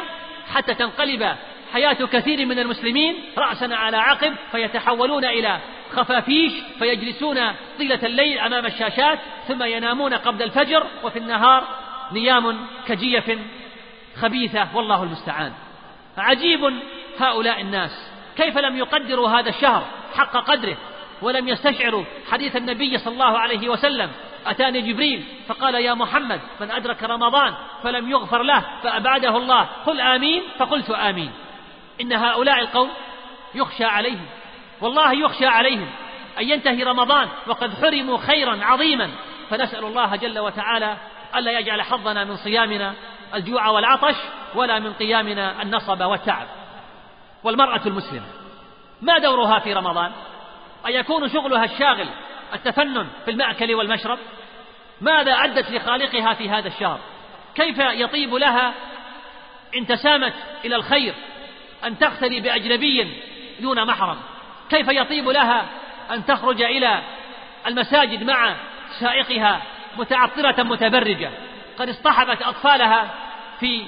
حتى 0.54 0.74
تنقلب 0.74 1.36
حياة 1.72 2.06
كثير 2.06 2.46
من 2.46 2.58
المسلمين 2.58 3.14
رأسا 3.38 3.64
على 3.64 3.96
عقب 3.96 4.34
فيتحولون 4.52 5.24
إلى 5.24 5.58
خفافيش 5.92 6.52
فيجلسون 6.78 7.38
طيلة 7.78 8.06
الليل 8.06 8.38
أمام 8.38 8.66
الشاشات 8.66 9.18
ثم 9.48 9.62
ينامون 9.62 10.14
قبل 10.14 10.42
الفجر 10.42 10.86
وفي 11.04 11.18
النهار 11.18 11.64
نيام 12.12 12.66
كجيف 12.86 13.38
خبيثة 14.20 14.68
والله 14.74 15.02
المستعان. 15.02 15.52
عجيب 16.18 16.72
هؤلاء 17.18 17.60
الناس. 17.60 18.12
كيف 18.36 18.58
لم 18.58 18.76
يقدروا 18.76 19.28
هذا 19.28 19.48
الشهر 19.48 19.84
حق 20.14 20.36
قدره 20.36 20.76
ولم 21.22 21.48
يستشعروا 21.48 22.04
حديث 22.30 22.56
النبي 22.56 22.98
صلى 22.98 23.12
الله 23.12 23.38
عليه 23.38 23.68
وسلم؟ 23.68 24.10
أتاني 24.46 24.80
جبريل 24.80 25.24
فقال 25.48 25.74
يا 25.74 25.94
محمد 25.94 26.40
من 26.60 26.70
أدرك 26.70 27.02
رمضان 27.02 27.54
فلم 27.82 28.10
يغفر 28.10 28.42
له 28.42 28.64
فأبعده 28.82 29.36
الله. 29.36 29.68
قل 29.86 30.00
آمين 30.00 30.42
فقلت 30.58 30.90
آمين. 30.90 31.30
إن 32.02 32.12
هؤلاء 32.12 32.58
القوم 32.58 32.90
يخشى 33.54 33.84
عليهم. 33.84 34.26
والله 34.80 35.12
يخشى 35.12 35.46
عليهم 35.46 35.90
أن 36.38 36.48
ينتهي 36.48 36.82
رمضان 36.82 37.28
وقد 37.46 37.74
حرموا 37.74 38.18
خيرا 38.18 38.64
عظيما. 38.64 39.10
فنسأل 39.50 39.84
الله 39.84 40.16
جل 40.16 40.38
وتعالى 40.38 40.96
ألا 41.36 41.58
يجعل 41.58 41.82
حظنا 41.82 42.24
من 42.24 42.36
صيامنا 42.36 42.94
الجوع 43.34 43.68
والعطش 43.68 44.16
ولا 44.54 44.78
من 44.78 44.92
قيامنا 44.92 45.62
النصب 45.62 46.00
والتعب. 46.00 46.46
والمرأة 47.44 47.80
المسلمة 47.86 48.26
ما 49.02 49.18
دورها 49.18 49.58
في 49.58 49.72
رمضان؟ 49.72 50.12
أيكون 50.86 51.28
شغلها 51.28 51.64
الشاغل 51.64 52.08
التفنن 52.54 53.08
في 53.24 53.30
المأكل 53.30 53.74
والمشرب؟ 53.74 54.18
ماذا 55.00 55.32
أدت 55.32 55.70
لخالقها 55.70 56.34
في 56.34 56.50
هذا 56.50 56.68
الشهر؟ 56.68 56.98
كيف 57.54 57.78
يطيب 57.78 58.34
لها 58.34 58.74
إن 59.76 59.86
تسامت 59.86 60.34
إلى 60.64 60.76
الخير 60.76 61.14
أن 61.84 61.98
تختلي 61.98 62.40
بأجنبي 62.40 63.22
دون 63.60 63.86
محرم. 63.86 64.16
كيف 64.70 64.88
يطيب 64.88 65.28
لها 65.28 65.66
أن 66.10 66.26
تخرج 66.26 66.62
إلى 66.62 67.02
المساجد 67.66 68.22
مع 68.22 68.54
سائقها 69.00 69.62
متعطرة 69.96 70.62
متبرجة؟ 70.62 71.30
قد 71.78 71.88
اصطحبت 71.88 72.42
أطفالها 72.42 73.08
في 73.60 73.86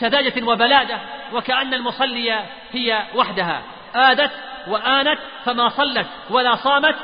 سذاجة 0.00 0.44
وبلادة 0.44 0.98
وكأن 1.32 1.74
المصلية 1.74 2.46
هي 2.72 3.02
وحدها. 3.14 3.62
آدت 3.94 4.30
وآنت 4.68 5.18
فما 5.44 5.68
صلت 5.68 6.06
ولا 6.30 6.54
صامت. 6.56 6.96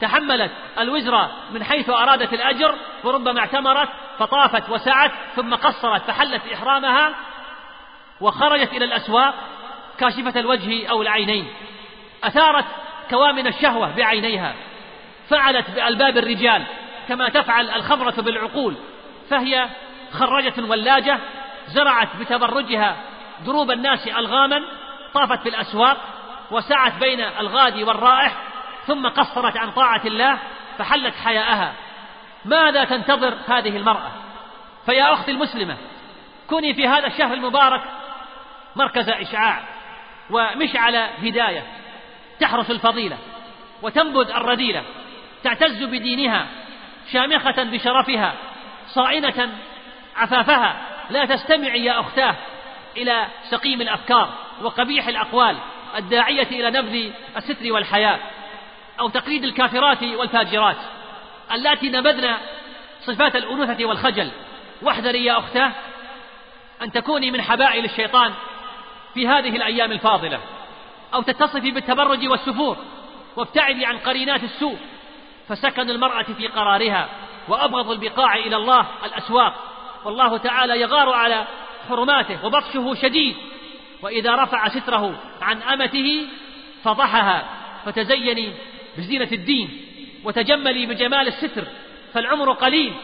تحملت 0.00 0.50
الوزر 0.78 1.28
من 1.50 1.64
حيث 1.64 1.90
أرادت 1.90 2.32
الأجر 2.32 2.74
وربما 3.04 3.40
اعتمرت 3.40 3.88
فطافت 4.18 4.70
وسعت 4.70 5.12
ثم 5.36 5.54
قصرت 5.54 6.02
فحلت 6.02 6.42
إحرامها 6.54 7.14
وخرجت 8.20 8.72
إلى 8.72 8.84
الأسواق. 8.84 9.34
كاشفة 9.98 10.40
الوجه 10.40 10.90
أو 10.90 11.02
العينين. 11.02 11.48
أثارت 12.24 12.64
كوامن 13.10 13.46
الشهوة 13.46 13.96
بعينيها. 13.96 14.54
فعلت 15.28 15.70
بألباب 15.70 16.18
الرجال 16.18 16.62
كما 17.08 17.28
تفعل 17.28 17.70
الخمرة 17.70 18.14
بالعقول. 18.18 18.74
فهي 19.30 19.68
خرجة 20.12 20.54
ولاجة 20.58 21.18
زرعت 21.66 22.16
بتبرجها 22.20 22.96
دروب 23.46 23.70
الناس 23.70 24.08
ألغاما 24.08 24.62
طافت 25.14 25.42
في 25.42 25.48
الأسواق 25.48 25.96
وسعت 26.50 26.92
بين 27.00 27.20
الغادي 27.20 27.84
والرائح 27.84 28.32
ثم 28.86 29.08
قصرت 29.08 29.56
عن 29.56 29.70
طاعة 29.70 30.02
الله 30.04 30.38
فحلت 30.78 31.14
حياءها. 31.24 31.72
ماذا 32.44 32.84
تنتظر 32.84 33.34
هذه 33.48 33.76
المرأة؟ 33.76 34.10
فيا 34.86 35.12
أختي 35.12 35.30
المسلمة 35.30 35.76
كوني 36.48 36.74
في 36.74 36.88
هذا 36.88 37.06
الشهر 37.06 37.34
المبارك 37.34 37.82
مركز 38.76 39.08
إشعاع. 39.08 39.71
ومشعل 40.32 40.96
هداية 40.96 41.62
تحرس 42.40 42.70
الفضيلة 42.70 43.18
وتنبذ 43.82 44.30
الرذيلة 44.30 44.82
تعتز 45.44 45.82
بدينها 45.82 46.46
شامخة 47.12 47.62
بشرفها 47.62 48.34
صائنة 48.88 49.48
عفافها 50.16 50.76
لا 51.10 51.24
تستمعي 51.24 51.84
يا 51.84 52.00
أختاه 52.00 52.34
إلى 52.96 53.26
سقيم 53.50 53.80
الأفكار 53.80 54.28
وقبيح 54.62 55.06
الأقوال 55.06 55.56
الداعية 55.96 56.46
إلى 56.46 56.70
نبذ 56.70 57.10
الستر 57.36 57.72
والحياء 57.72 58.20
أو 59.00 59.08
تقليد 59.08 59.44
الكافرات 59.44 60.02
والفاجرات. 60.02 60.76
اللاتي 61.52 61.90
نبذن 61.90 62.36
صفات 63.00 63.36
الأنوثة 63.36 63.84
والخجل. 63.84 64.30
واحذري 64.82 65.24
يا 65.24 65.38
أختاه 65.38 65.72
أن 66.82 66.92
تكوني 66.92 67.30
من 67.30 67.42
حبائل 67.42 67.84
الشيطان 67.84 68.32
في 69.14 69.28
هذه 69.28 69.56
الأيام 69.56 69.92
الفاضلة. 69.92 70.40
أو 71.14 71.22
تتصفي 71.22 71.70
بالتبرج 71.70 72.28
والسفور 72.28 72.76
وابتعدي 73.36 73.86
عن 73.86 73.98
قرينات 73.98 74.42
السوء. 74.42 74.78
فسكن 75.48 75.90
المرأة 75.90 76.22
في 76.22 76.46
قرارها 76.46 77.08
وأبغض 77.48 77.90
البقاع 77.90 78.36
إلى 78.36 78.56
الله 78.56 78.86
الأسواق. 79.04 79.54
والله 80.04 80.36
تعالى 80.36 80.80
يغار 80.80 81.08
على 81.08 81.46
حرماته 81.88 82.46
وبطشه 82.46 82.94
شديد. 82.94 83.36
وإذا 84.02 84.34
رفع 84.36 84.68
ستره 84.68 85.20
عن 85.42 85.62
أمته 85.62 86.26
فضحها. 86.84 87.44
فتزيني 87.84 88.52
بزينة 88.98 89.28
الدين 89.32 89.80
وتجملي 90.24 90.86
بجمال 90.86 91.28
الستر 91.28 91.64
فالعمر 92.14 92.52
قليل 92.52 92.94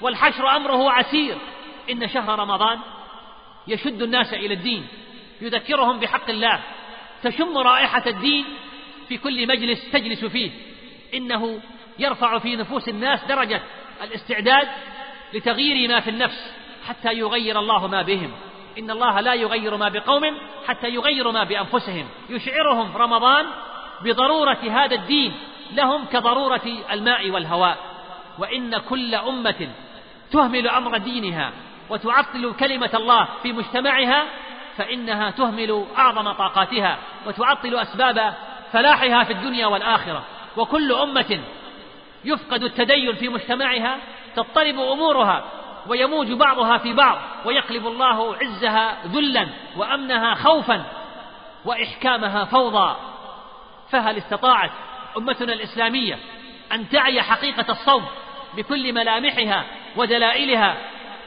والحشر 0.00 0.56
أمره 0.56 0.90
عسير. 0.90 1.36
إن 1.90 2.08
شهر 2.08 2.38
رمضان 2.38 2.78
يشد 3.68 4.02
الناس 4.02 4.34
إلى 4.34 4.54
الدين. 4.54 4.86
يذكرهم 5.42 6.00
بحق 6.00 6.30
الله. 6.30 6.60
تشم 7.22 7.58
رائحة 7.58 8.02
الدين 8.06 8.44
في 9.08 9.18
كل 9.18 9.46
مجلس 9.48 9.90
تجلس 9.90 10.24
فيه. 10.24 10.50
إنه 11.14 11.60
يرفع 11.98 12.38
في 12.38 12.56
نفوس 12.56 12.88
الناس 12.88 13.24
درجة 13.24 13.62
الاستعداد 14.02 14.68
لتغيير 15.34 15.88
ما 15.88 16.00
في 16.00 16.10
النفس 16.10 16.54
حتى 16.88 17.12
يغير 17.14 17.58
الله 17.58 17.86
ما 17.86 18.02
بهم. 18.02 18.32
إن 18.78 18.90
الله 18.90 19.20
لا 19.20 19.34
يغير 19.34 19.76
ما 19.76 19.88
بقوم 19.88 20.22
حتى 20.66 20.88
يغيروا 20.88 21.32
ما 21.32 21.44
بأنفسهم. 21.44 22.08
يشعرهم 22.30 22.96
رمضان 22.96 23.46
بضرورة 24.02 24.58
هذا 24.70 24.94
الدين. 24.94 25.32
لهم 25.72 26.04
كضرورة 26.04 26.84
الماء 26.92 27.30
والهواء. 27.30 27.78
وإن 28.38 28.78
كل 28.78 29.14
أمة 29.14 29.68
تهمل 30.32 30.68
أمر 30.68 30.96
دينها 30.96 31.52
وتعطل 31.90 32.54
كلمة 32.60 32.90
الله 32.94 33.28
في 33.42 33.52
مجتمعها 33.52 34.24
فإنها 34.76 35.30
تهمل 35.30 35.86
أعظم 35.98 36.32
طاقاتها 36.32 36.98
وتعطل 37.26 37.76
أسباب 37.76 38.34
فلاحها 38.72 39.24
في 39.24 39.32
الدنيا 39.32 39.66
والآخرة. 39.66 40.24
وكل 40.56 40.92
أمة 40.92 41.40
يفقد 42.24 42.62
التدين 42.62 43.14
في 43.14 43.28
مجتمعها 43.28 43.98
تضطرب 44.36 44.78
أمورها 44.78 45.44
ويموج 45.86 46.32
بعضها 46.32 46.78
في 46.78 46.92
بعض 46.92 47.18
ويقلب 47.44 47.86
الله 47.86 48.36
عزها 48.36 48.96
ذلا 49.06 49.48
وأمنها 49.76 50.34
خوفا 50.34 50.84
وإحكامها 51.64 52.44
فوضى. 52.44 52.96
فهل 53.90 54.16
استطاعت 54.16 54.70
أمتنا 55.16 55.52
الإسلامية 55.52 56.18
أن 56.72 56.88
تعي 56.88 57.22
حقيقة 57.22 57.72
الصوم 57.72 58.04
بكل 58.56 58.92
ملامحها 58.92 59.64
ودلائلها 59.96 60.76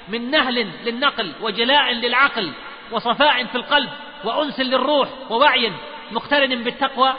من 0.08 0.32
نهل 0.32 0.72
للنقل 0.86 1.34
وجلاء 1.42 1.92
للعقل 1.92 2.52
وصفاء 2.92 3.46
في 3.46 3.56
القلب 3.56 3.90
وأنس 4.24 4.60
للروح 4.60 5.10
ووعي 5.30 5.72
مقترن 6.12 6.64
بالتقوى 6.64 7.14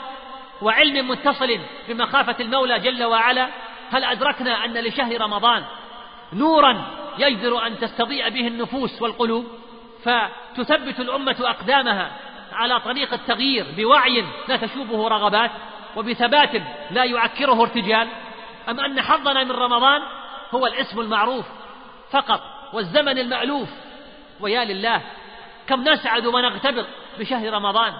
وعلم 0.61 1.07
متصل 1.07 1.59
بمخافة 1.89 2.35
المولى 2.39 2.79
جل 2.79 3.03
وعلا. 3.03 3.49
هل 3.91 4.03
أدركنا 4.03 4.65
أن 4.65 4.73
لشهر 4.73 5.21
رمضان 5.21 5.63
نورا 6.33 6.85
يجدر 7.17 7.67
أن 7.67 7.79
تستضيء 7.79 8.29
به 8.29 8.47
النفوس 8.47 9.01
والقلوب؟ 9.01 9.45
فتثبت 10.03 10.99
الأمة 10.99 11.35
أقدامها 11.39 12.11
على 12.51 12.79
طريق 12.79 13.13
التغيير 13.13 13.65
بوعي 13.77 14.25
لا 14.47 14.57
تشوبه 14.57 15.07
رغبات 15.07 15.51
وبثبات 15.95 16.51
لا 16.91 17.03
يعكره 17.03 17.61
ارتجال. 17.61 18.07
أم 18.69 18.79
أن 18.79 19.01
حظنا 19.01 19.43
من 19.43 19.51
رمضان 19.51 20.01
هو 20.51 20.67
الاسم 20.67 20.99
المعروف 20.99 21.45
فقط 22.11 22.41
والزمن 22.73 23.17
المألوف؟ 23.17 23.69
ويا 24.39 24.65
لله 24.65 25.01
كم 25.67 25.89
نسعد 25.89 26.25
ونغتبط 26.25 26.85
بشهر 27.19 27.53
رمضان. 27.53 27.93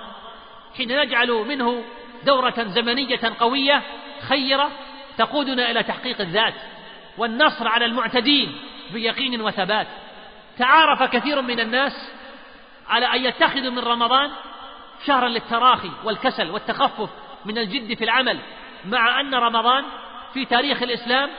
حين 0.77 1.01
نجعل 1.01 1.31
منه 1.31 1.83
دورة 2.23 2.63
زمنية 2.63 3.33
قوية 3.39 3.83
خيرة 4.27 4.71
تقودنا 5.17 5.71
إلى 5.71 5.83
تحقيق 5.83 6.21
الذات 6.21 6.53
والنصر 7.17 7.67
على 7.67 7.85
المعتدين 7.85 8.57
بيقين 8.93 9.41
وثبات. 9.41 9.87
تعارف 10.57 11.03
كثير 11.03 11.41
من 11.41 11.59
الناس 11.59 12.11
على 12.89 13.05
أن 13.05 13.25
يتخذوا 13.25 13.71
من 13.71 13.79
رمضان 13.79 14.31
شهرا 15.05 15.29
للتراخي 15.29 15.91
والكسل 16.03 16.49
والتخفف 16.49 17.09
من 17.45 17.57
الجد 17.57 17.97
في 17.97 18.03
العمل 18.03 18.39
مع 18.85 19.19
أن 19.19 19.35
رمضان 19.35 19.85
في 20.33 20.45
تاريخ 20.45 20.83
الإسلام 20.83 21.29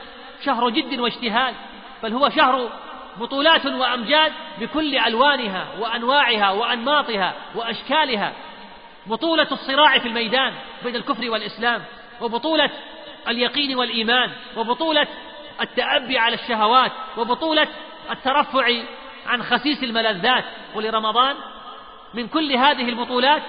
شهر 0.45 0.69
جد 0.69 0.99
واجتهاد 0.99 1.55
بل 2.03 2.13
هو 2.13 2.29
شهر 2.29 2.69
بطولات 3.19 3.65
وأمجاد 3.65 4.33
بكل 4.59 4.97
ألوانها 4.97 5.67
وأنواعها 5.79 6.51
وأنماطها 6.51 7.33
وأشكالها. 7.55 8.33
بطولة 9.05 9.47
الصراع 9.51 9.99
في 9.99 10.07
الميدان 10.07 10.53
بين 10.83 10.95
الكفر 10.95 11.29
والإسلام 11.29 11.83
وبطولة 12.21 12.69
اليقين 13.27 13.75
والإيمان 13.75 14.31
وبطولة 14.57 15.07
التأبي 15.61 16.17
على 16.17 16.35
الشهوات 16.35 16.91
وبطولة 17.17 17.67
الترفع 18.11 18.67
عن 19.27 19.43
خسيس 19.43 19.83
الملذات. 19.83 20.45
ولرمضان 20.75 21.35
من 22.13 22.27
كل 22.27 22.51
هذه 22.51 22.89
البطولات 22.89 23.41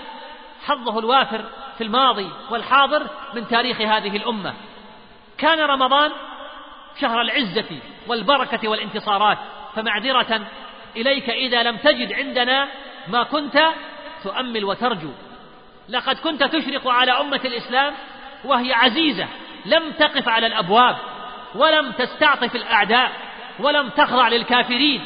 حظه 0.66 0.98
الوافر 0.98 1.44
في 1.78 1.84
الماضي 1.84 2.30
والحاضر 2.50 3.06
من 3.34 3.48
تاريخ 3.48 3.80
هذه 3.80 4.16
الأمة. 4.16 4.54
كان 5.38 5.60
رمضان 5.60 6.12
شهر 7.00 7.20
العزة 7.20 7.80
والبركة 8.06 8.68
والانتصارات. 8.68 9.38
فمعذرة 9.76 10.40
إليك 10.96 11.30
إذا 11.30 11.62
لم 11.62 11.76
تجد 11.76 12.12
عندنا 12.12 12.68
ما 13.08 13.22
كنت 13.22 13.68
تؤمل 14.24 14.64
وترجو. 14.64 15.10
لقد 15.88 16.18
كنت 16.18 16.44
تشرق 16.44 16.88
على 16.88 17.12
أمة 17.12 17.40
الإسلام 17.44 17.94
وهي 18.44 18.72
عزيزة 18.72 19.28
لم 19.66 19.90
تقف 19.90 20.28
على 20.28 20.46
الأبواب 20.46 20.96
ولم 21.54 21.92
تستعطف 21.92 22.56
الأعداء 22.56 23.12
ولم 23.58 23.88
تخضع 23.88 24.28
للكافرين. 24.28 25.04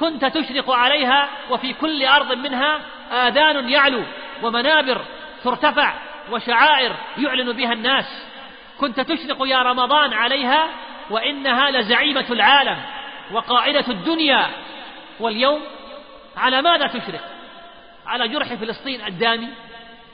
كنت 0.00 0.24
تشرق 0.24 0.70
عليها 0.70 1.28
وفي 1.50 1.72
كل 1.72 2.04
أرض 2.04 2.32
منها 2.32 2.80
آذان 3.12 3.68
يعلو 3.68 4.02
ومنابر 4.42 5.00
ترتفع 5.44 5.94
وشعائر 6.30 6.92
يعلن 7.18 7.52
بها 7.52 7.72
الناس. 7.72 8.26
كنت 8.80 9.00
تشرق 9.00 9.36
يا 9.46 9.62
رمضان 9.62 10.12
عليها 10.12 10.68
وإنها 11.10 11.70
لزعيمة 11.70 12.26
العالم. 12.30 12.76
وقائدة 13.32 13.84
الدنيا 13.88 14.46
واليوم 15.20 15.60
على 16.36 16.62
ماذا 16.62 16.86
تشرق 16.86 17.20
على 18.06 18.28
جرح 18.28 18.54
فلسطين 18.54 19.06
الدامي؟ 19.06 19.48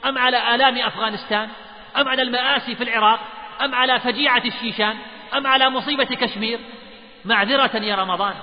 أم 0.05 0.17
على 0.17 0.55
آلام 0.55 0.77
أفغانستان؟ 0.77 1.49
أم 1.97 2.07
على 2.07 2.21
المآسي 2.21 2.75
في 2.75 2.83
العراق؟ 2.83 3.19
أم 3.61 3.75
على 3.75 3.99
فجيعة 3.99 4.43
الشيشان؟ 4.45 4.97
أم 5.37 5.47
على 5.47 5.69
مصيبة 5.69 6.03
كشمير؟ 6.03 6.59
معذرة 7.25 7.77
يا 7.77 7.95
رمضان 7.95 8.33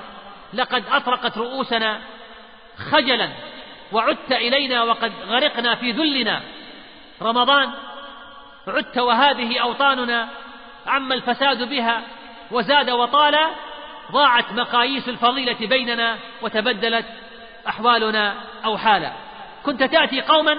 لقد 0.54 0.84
أطرقت 0.92 1.38
رؤوسنا 1.38 2.00
خجلا 2.90 3.30
وعدت 3.92 4.32
إلينا 4.32 4.82
وقد 4.82 5.12
غرقنا 5.26 5.74
في 5.74 5.90
ذلنا. 5.90 6.40
رمضان 7.22 7.70
عدت 8.68 8.98
وهذه 8.98 9.58
أوطاننا 9.58 10.28
عم 10.86 11.12
الفساد 11.12 11.68
بها 11.68 12.02
وزاد 12.50 12.90
وطال 12.90 13.36
ضاعت 14.10 14.52
مقاييس 14.52 15.08
الفضيلة 15.08 15.66
بيننا 15.66 16.18
وتبدلت 16.42 17.06
أحوالنا 17.68 18.34
أو 18.64 18.78
حالا. 18.78 19.12
كنت 19.64 19.82
تأتي 19.82 20.20
قوما 20.20 20.58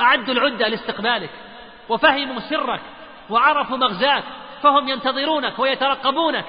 أعدوا 0.00 0.34
العدة 0.34 0.68
لاستقبالك 0.68 1.30
وفهموا 1.88 2.40
سرك 2.40 2.80
وعرفوا 3.30 3.76
مغزاك 3.76 4.24
فهم 4.62 4.88
ينتظرونك 4.88 5.58
ويترقبونك 5.58 6.44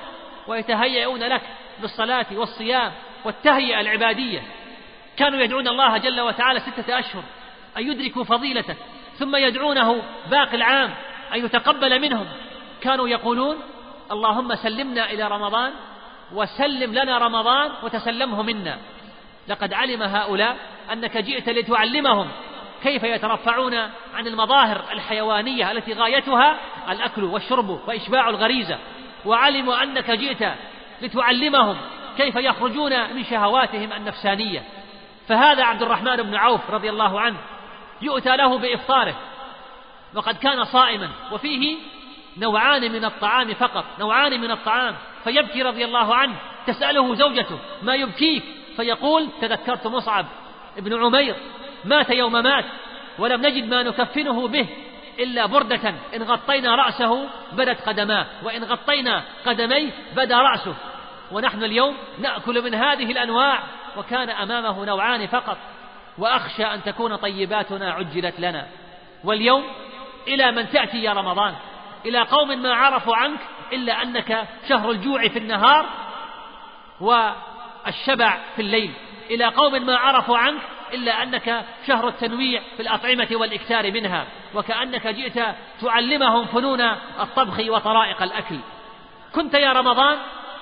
ويتهيئون 0.48 1.20
لك 1.20 1.42
بالصلاة 1.82 2.26
والصيام 2.32 2.92
والتهيئة 3.26 3.82
العبادية. 3.82 4.42
كانوا 5.18 5.40
يدعون 5.40 5.68
الله 5.68 5.98
جل 5.98 6.22
وتعالى 6.22 6.60
ستة 6.60 7.00
أشهر 7.00 7.24
أن 7.78 7.92
يدركوا 7.92 8.24
فضيلتك 8.24 8.78
ثم 9.20 9.36
يدعونه 9.36 10.04
باقي 10.32 10.56
العام 10.56 10.94
أن 11.34 11.46
يتقبل 11.46 12.02
منهم. 12.02 12.28
كانوا 12.82 13.08
يقولون 13.08 13.58
اللهم 14.12 14.56
سلمنا 14.56 15.12
إلى 15.12 15.28
رمضان 15.28 15.72
وسلم 16.34 16.94
لنا 16.94 17.18
رمضان 17.18 17.72
وتسلمه 17.84 18.42
منا. 18.42 18.78
لقد 19.48 19.74
علم 19.74 20.04
هؤلاء 20.04 20.58
أنك 20.94 21.18
جئت 21.18 21.50
لتعلمهم 21.50 22.28
كيف 22.84 23.04
يترفعون 23.04 23.74
عن 24.14 24.28
المظاهر 24.28 24.84
الحيوانية 24.92 25.72
التي 25.72 25.94
غايتها 25.94 26.58
الأكل 26.90 27.24
والشرب 27.24 27.70
وإشباع 27.88 28.30
الغريزة. 28.30 28.80
وعلموا 29.26 29.84
أنك 29.84 30.12
جئت 30.12 30.54
لتعلمهم 31.02 31.78
كيف 32.18 32.36
يخرجون 32.36 33.14
من 33.14 33.24
شهواتهم 33.24 33.94
النفسانية. 33.94 34.64
فهذا 35.28 35.64
عبد 35.64 35.82
الرحمن 35.82 36.16
بن 36.16 36.36
عوف 36.36 36.72
رضي 36.72 36.90
الله 36.90 37.22
عنه 37.22 37.38
يؤتى 38.02 38.38
له 38.38 38.58
بإفطاره. 38.58 39.16
وقد 40.16 40.38
كان 40.38 40.64
صائما. 40.64 41.10
وفيه 41.32 41.78
نوعان 42.38 42.92
من 42.92 43.06
الطعام 43.06 43.54
فقط. 43.54 43.86
نوعان 44.00 44.42
من 44.42 44.52
الطعام. 44.52 44.96
فيبكي 45.24 45.62
رضي 45.62 45.86
الله 45.86 46.16
عنه 46.16 46.36
تسأله 46.68 47.16
زوجته 47.16 47.60
ما 47.82 47.96
يبكيك؟ 47.96 48.44
فيقول 48.76 49.30
تذكرت 49.42 49.88
مصعب 49.88 50.26
ابن 50.78 51.04
عمير 51.04 51.36
مات 51.86 52.10
يوم 52.10 52.32
مات 52.32 52.66
ولم 53.20 53.42
نجد 53.42 53.70
ما 53.70 53.84
نكفنه 53.84 54.48
به 54.48 54.68
إلا 55.20 55.46
بردة 55.46 55.94
إن 56.16 56.24
غطينا 56.24 56.76
رأسه 56.76 57.30
بدت 57.54 57.82
قدماه 57.82 58.26
وإن 58.44 58.64
غطينا 58.64 59.24
قدميه 59.46 59.92
بدا 60.16 60.38
رأسه. 60.38 60.76
ونحن 61.32 61.64
اليوم 61.64 61.98
نأكل 62.20 62.62
من 62.64 62.76
هذه 62.76 63.12
الأنواع 63.12 63.64
وكان 63.98 64.30
أمامه 64.30 64.86
نوعان 64.86 65.28
فقط 65.28 65.58
وأخشى 66.18 66.64
أن 66.64 66.84
تكون 66.84 67.16
طيباتنا 67.16 67.94
عجلت 67.94 68.40
لنا. 68.40 68.68
واليوم 69.24 69.64
إلى 70.28 70.52
من 70.52 70.70
تأتي 70.70 71.04
يا 71.04 71.14
رمضان 71.14 71.56
إلى 72.06 72.20
قوم 72.20 72.62
ما 72.62 72.74
عرفوا 72.74 73.16
عنك 73.16 73.40
إلا 73.74 74.04
أنك 74.04 74.48
شهر 74.70 74.92
الجوع 74.92 75.28
في 75.28 75.40
النهار 75.40 75.86
والشبع 77.02 78.38
في 78.56 78.62
الليل. 78.62 78.92
إلى 79.32 79.46
قوم 79.46 79.86
ما 79.86 79.98
عرفوا 79.98 80.38
عنك 80.38 80.62
إلا 80.94 81.24
أنك 81.24 81.66
شهر 81.88 82.08
التنويع 82.08 82.62
في 82.78 82.82
الأطعمة 82.82 83.28
والإكثار 83.32 83.92
منها 83.92 84.26
وكأنك 84.56 85.08
جئت 85.08 85.56
تعلمهم 85.82 86.46
فنون 86.46 86.82
الطبخ 87.20 87.60
وطرائق 87.60 88.24
الأكل. 88.24 88.60
كنت 89.36 89.54
يا 89.54 89.74
رمضان 89.74 90.18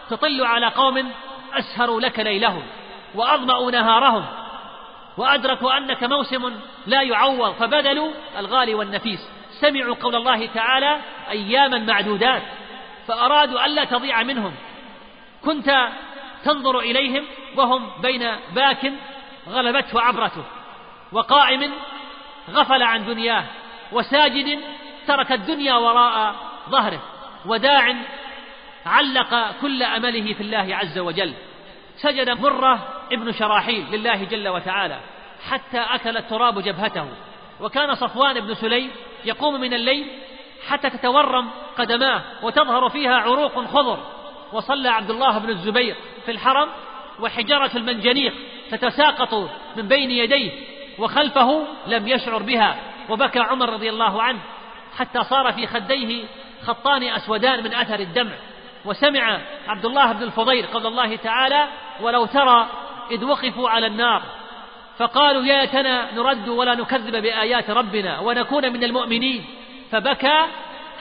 تطل 0.09 0.45
على 0.45 0.67
قوم 0.67 1.11
أسهروا 1.53 2.01
لك 2.01 2.19
ليلهم 2.19 2.63
وأظمأوا 3.15 3.71
نهارهم 3.71 4.25
وأدركوا 5.17 5.77
أنك 5.77 6.03
موسم 6.03 6.53
لا 6.87 7.01
يعوض 7.01 7.53
فبذلوا 7.53 8.11
الغالي 8.37 8.75
والنفيس. 8.75 9.29
سمعوا 9.51 9.95
قول 9.95 10.15
الله 10.15 10.45
تعالى 10.45 10.97
أياما 11.29 11.77
معدودات. 11.77 12.41
فأرادوا 13.11 13.65
ألا 13.65 13.83
تضيع 13.85 14.23
منهم. 14.23 14.53
كنت 15.45 15.89
تنظر 16.43 16.79
إليهم 16.79 17.23
وهم 17.55 17.89
بين 18.01 18.35
باك 18.55 18.93
غلبته 19.49 20.01
عبرته 20.01 20.43
وقائم 21.11 21.71
غفل 22.49 22.83
عن 22.83 23.05
دنياه 23.05 23.43
وساجد 23.91 24.59
ترك 25.07 25.31
الدنيا 25.31 25.75
وراء 25.75 26.35
ظهره 26.69 27.01
وداع 27.45 27.95
علق 28.85 29.51
كل 29.61 29.83
أمله 29.83 30.33
في 30.33 30.41
الله 30.41 30.75
عز 30.75 30.99
وجل. 30.99 31.33
سجد 31.97 32.29
مرة 32.29 32.79
ابن 33.11 33.31
شراحيل 33.31 33.85
لله 33.91 34.23
جل 34.23 34.47
وتعالى 34.47 34.99
حتى 35.49 35.79
أكل 35.79 36.17
التراب 36.17 36.59
جبهته 36.59 37.07
وكان 37.61 37.95
صفوان 37.95 38.39
بن 38.39 38.53
سليم 38.53 38.91
يقوم 39.25 39.61
من 39.61 39.73
الليل 39.73 40.07
حتى 40.67 40.89
تتورم 40.89 41.49
قدماه 41.77 42.21
وتظهر 42.41 42.89
فيها 42.89 43.15
عروق 43.15 43.65
خضر. 43.65 43.99
وصلى 44.53 44.89
عبد 44.89 45.09
الله 45.09 45.37
بن 45.37 45.49
الزبير 45.49 45.95
في 46.25 46.31
الحرم 46.31 46.69
وحجرة 47.19 47.71
المنجنيق 47.75 48.33
تتساقط 48.71 49.49
من 49.75 49.87
بين 49.87 50.11
يديه 50.11 50.51
وخلفه 50.99 51.63
لم 51.87 52.07
يشعر 52.07 52.43
بها. 52.43 52.75
وبكى 53.09 53.39
عمر 53.39 53.69
رضي 53.69 53.89
الله 53.89 54.21
عنه 54.21 54.39
حتى 54.97 55.23
صار 55.23 55.53
في 55.53 55.67
خديه 55.67 56.25
خطان 56.63 57.03
أسودان 57.03 57.63
من 57.63 57.73
أثر 57.73 57.99
الدمع. 57.99 58.31
وسمع 58.85 59.39
عبد 59.67 59.85
الله 59.85 60.11
بن 60.11 60.23
الفضيل 60.23 60.65
قول 60.65 60.85
الله 60.85 61.15
تعالى 61.15 61.67
ولو 62.01 62.25
ترى 62.25 62.69
إذ 63.11 63.25
وقفوا 63.25 63.69
على 63.69 63.87
النار 63.87 64.21
فقالوا 64.97 65.43
يا 65.43 65.61
ليتنا 65.61 66.15
نرد 66.15 66.49
ولا 66.49 66.75
نكذب 66.75 67.15
بآيات 67.21 67.69
ربنا 67.69 68.19
ونكون 68.19 68.73
من 68.73 68.83
المؤمنين 68.83 69.45
فبكى 69.91 70.45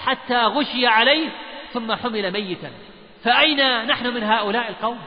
حتى 0.06 0.42
غشي 0.42 0.86
عليه 0.86 1.28
ثم 1.72 1.94
حمل 1.94 2.30
ميتا. 2.32 2.70
فأين 3.24 3.86
نحن 3.86 4.06
من 4.06 4.22
هؤلاء 4.22 4.68
القوم؟ 4.68 4.98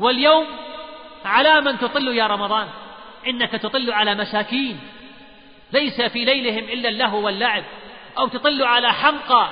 واليوم 0.00 0.46
على 1.24 1.60
من 1.60 1.78
تطل 1.78 2.08
يا 2.08 2.26
رمضان؟ 2.26 2.68
إنك 3.26 3.52
تطل 3.52 3.92
على 3.92 4.14
مساكين. 4.14 4.80
ليس 5.72 6.02
في 6.02 6.24
ليلهم 6.24 6.64
إلا 6.64 6.88
اللهو 6.88 7.26
واللعب. 7.26 7.64
أو 8.18 8.28
تطل 8.28 8.62
على 8.62 8.92
حمقى 8.92 9.48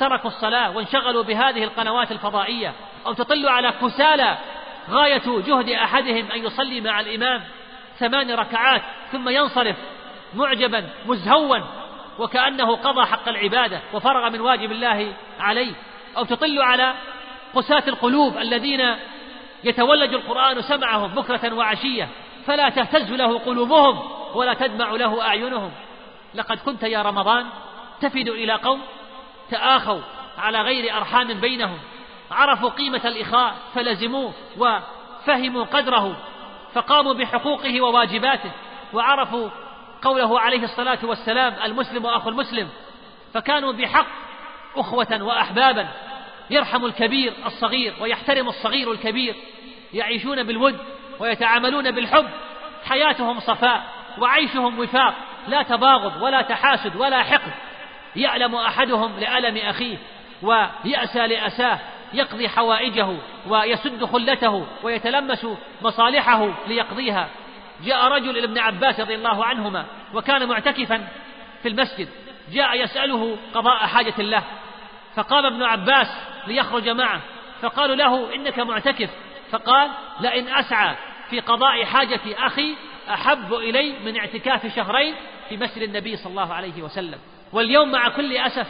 تركوا 0.00 0.30
الصلاة 0.30 0.76
وانشغلوا 0.76 1.22
بهذه 1.22 1.64
القنوات 1.64 2.12
الفضائية. 2.12 2.72
أو 3.06 3.12
تطل 3.12 3.48
على 3.48 3.72
كسالى 3.72 4.38
غاية 4.90 5.22
جهد 5.26 5.70
أحدهم 5.70 6.30
أن 6.30 6.44
يصلي 6.44 6.80
مع 6.80 7.00
الإمام 7.00 7.44
ثمان 7.98 8.30
ركعات 8.30 8.82
ثم 9.12 9.28
ينصرف 9.28 9.76
معجبا 10.34 10.88
مزهوا. 11.06 11.83
وكأنه 12.18 12.76
قضى 12.76 13.06
حق 13.06 13.28
العبادة 13.28 13.80
وفرغ 13.92 14.30
من 14.30 14.40
واجب 14.40 14.72
الله 14.72 15.12
عليه. 15.40 15.72
أو 16.16 16.24
تطل 16.24 16.62
على 16.62 16.94
قساة 17.54 17.82
القلوب 17.88 18.38
الذين 18.38 18.96
يتولج 19.64 20.14
القرآن 20.14 20.62
سمعهم 20.62 21.14
بكرة 21.14 21.54
وعشية 21.54 22.08
فلا 22.46 22.68
تهتز 22.68 23.12
له 23.12 23.38
قلوبهم 23.38 24.02
ولا 24.34 24.54
تدمع 24.54 24.90
له 24.90 25.22
أعينهم. 25.22 25.70
لقد 26.34 26.58
كنت 26.58 26.82
يا 26.82 27.02
رمضان 27.02 27.46
تفد 28.00 28.28
إلى 28.28 28.52
قوم 28.52 28.80
تآخوا 29.50 30.00
على 30.38 30.60
غير 30.60 30.96
أرحام 30.96 31.40
بينهم 31.40 31.78
عرفوا 32.30 32.68
قيمة 32.68 33.00
الإخاء 33.04 33.54
فلزموه 33.74 34.32
وفهموا 34.58 35.64
قدره 35.64 36.16
فقاموا 36.74 37.14
بحقوقه 37.14 37.80
وواجباته 37.80 38.50
وعرفوا 38.92 39.48
قوله 40.04 40.40
عليه 40.40 40.64
الصلاة 40.64 40.98
والسلام 41.02 41.54
المسلم 41.64 42.06
أخو 42.06 42.28
المسلم. 42.28 42.68
فكانوا 43.34 43.72
بحق 43.72 44.06
أخوة 44.76 45.22
وأحبابا. 45.22 45.88
يرحم 46.50 46.84
الكبير 46.84 47.32
الصغير 47.46 47.94
ويحترم 48.00 48.48
الصغير 48.48 48.92
الكبير. 48.92 49.34
يعيشون 49.94 50.42
بالود 50.42 50.78
ويتعاملون 51.20 51.90
بالحب. 51.90 52.26
حياتهم 52.84 53.40
صفاء 53.40 53.82
وعيشهم 54.18 54.78
وفاق. 54.78 55.14
لا 55.48 55.62
تباغض 55.62 56.22
ولا 56.22 56.42
تحاسد 56.42 56.96
ولا 56.96 57.22
حقد. 57.22 57.52
يألم 58.16 58.54
أحدهم 58.54 59.20
لألم 59.20 59.56
أخيه 59.56 59.96
ويأسى 60.42 61.26
لأساه. 61.26 61.78
يقضي 62.12 62.48
حوائجه 62.48 63.16
ويسد 63.48 64.04
خلته 64.04 64.66
ويتلمس 64.82 65.46
مصالحه 65.82 66.48
ليقضيها. 66.66 67.28
جاء 67.82 68.04
رجل 68.04 68.30
إلى 68.30 68.44
ابن 68.44 68.58
عباس 68.58 69.00
رضي 69.00 69.14
الله 69.14 69.44
عنهما 69.44 69.86
وكان 70.14 70.48
معتكفا 70.48 71.08
في 71.62 71.68
المسجد. 71.68 72.08
جاء 72.52 72.82
يسأله 72.82 73.36
قضاء 73.54 73.86
حاجة 73.86 74.22
له. 74.22 74.42
فقام 75.16 75.46
ابن 75.46 75.62
عباس 75.62 76.06
ليخرج 76.46 76.88
معه. 76.88 77.20
فقالوا 77.62 77.96
له 77.96 78.34
إنك 78.34 78.58
معتكف. 78.58 79.10
فقال 79.50 79.90
لئن 80.20 80.48
أسعى 80.48 80.96
في 81.30 81.40
قضاء 81.40 81.84
حاجة 81.84 82.20
أخي 82.26 82.76
أحب 83.10 83.54
إلي 83.54 83.98
من 84.04 84.16
اعتكاف 84.16 84.76
شهرين 84.76 85.14
في 85.48 85.56
مسجد 85.56 85.82
النبي 85.82 86.16
صلى 86.16 86.30
الله 86.30 86.54
عليه 86.54 86.82
وسلم. 86.82 87.18
واليوم 87.52 87.90
مع 87.90 88.08
كل 88.08 88.36
أسف 88.36 88.66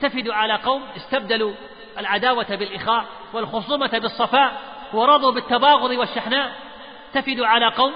تفد 0.00 0.28
على 0.28 0.54
قوم 0.54 0.82
استبدلوا 0.96 1.52
العداوة 1.98 2.56
بالإخاء 2.56 3.04
والخصومة 3.32 3.98
بالصفاء 3.98 4.60
ورضوا 4.92 5.32
بالتباغض 5.32 5.90
والشحناء. 5.90 6.52
تفد 7.14 7.40
على 7.40 7.66
قوم 7.66 7.92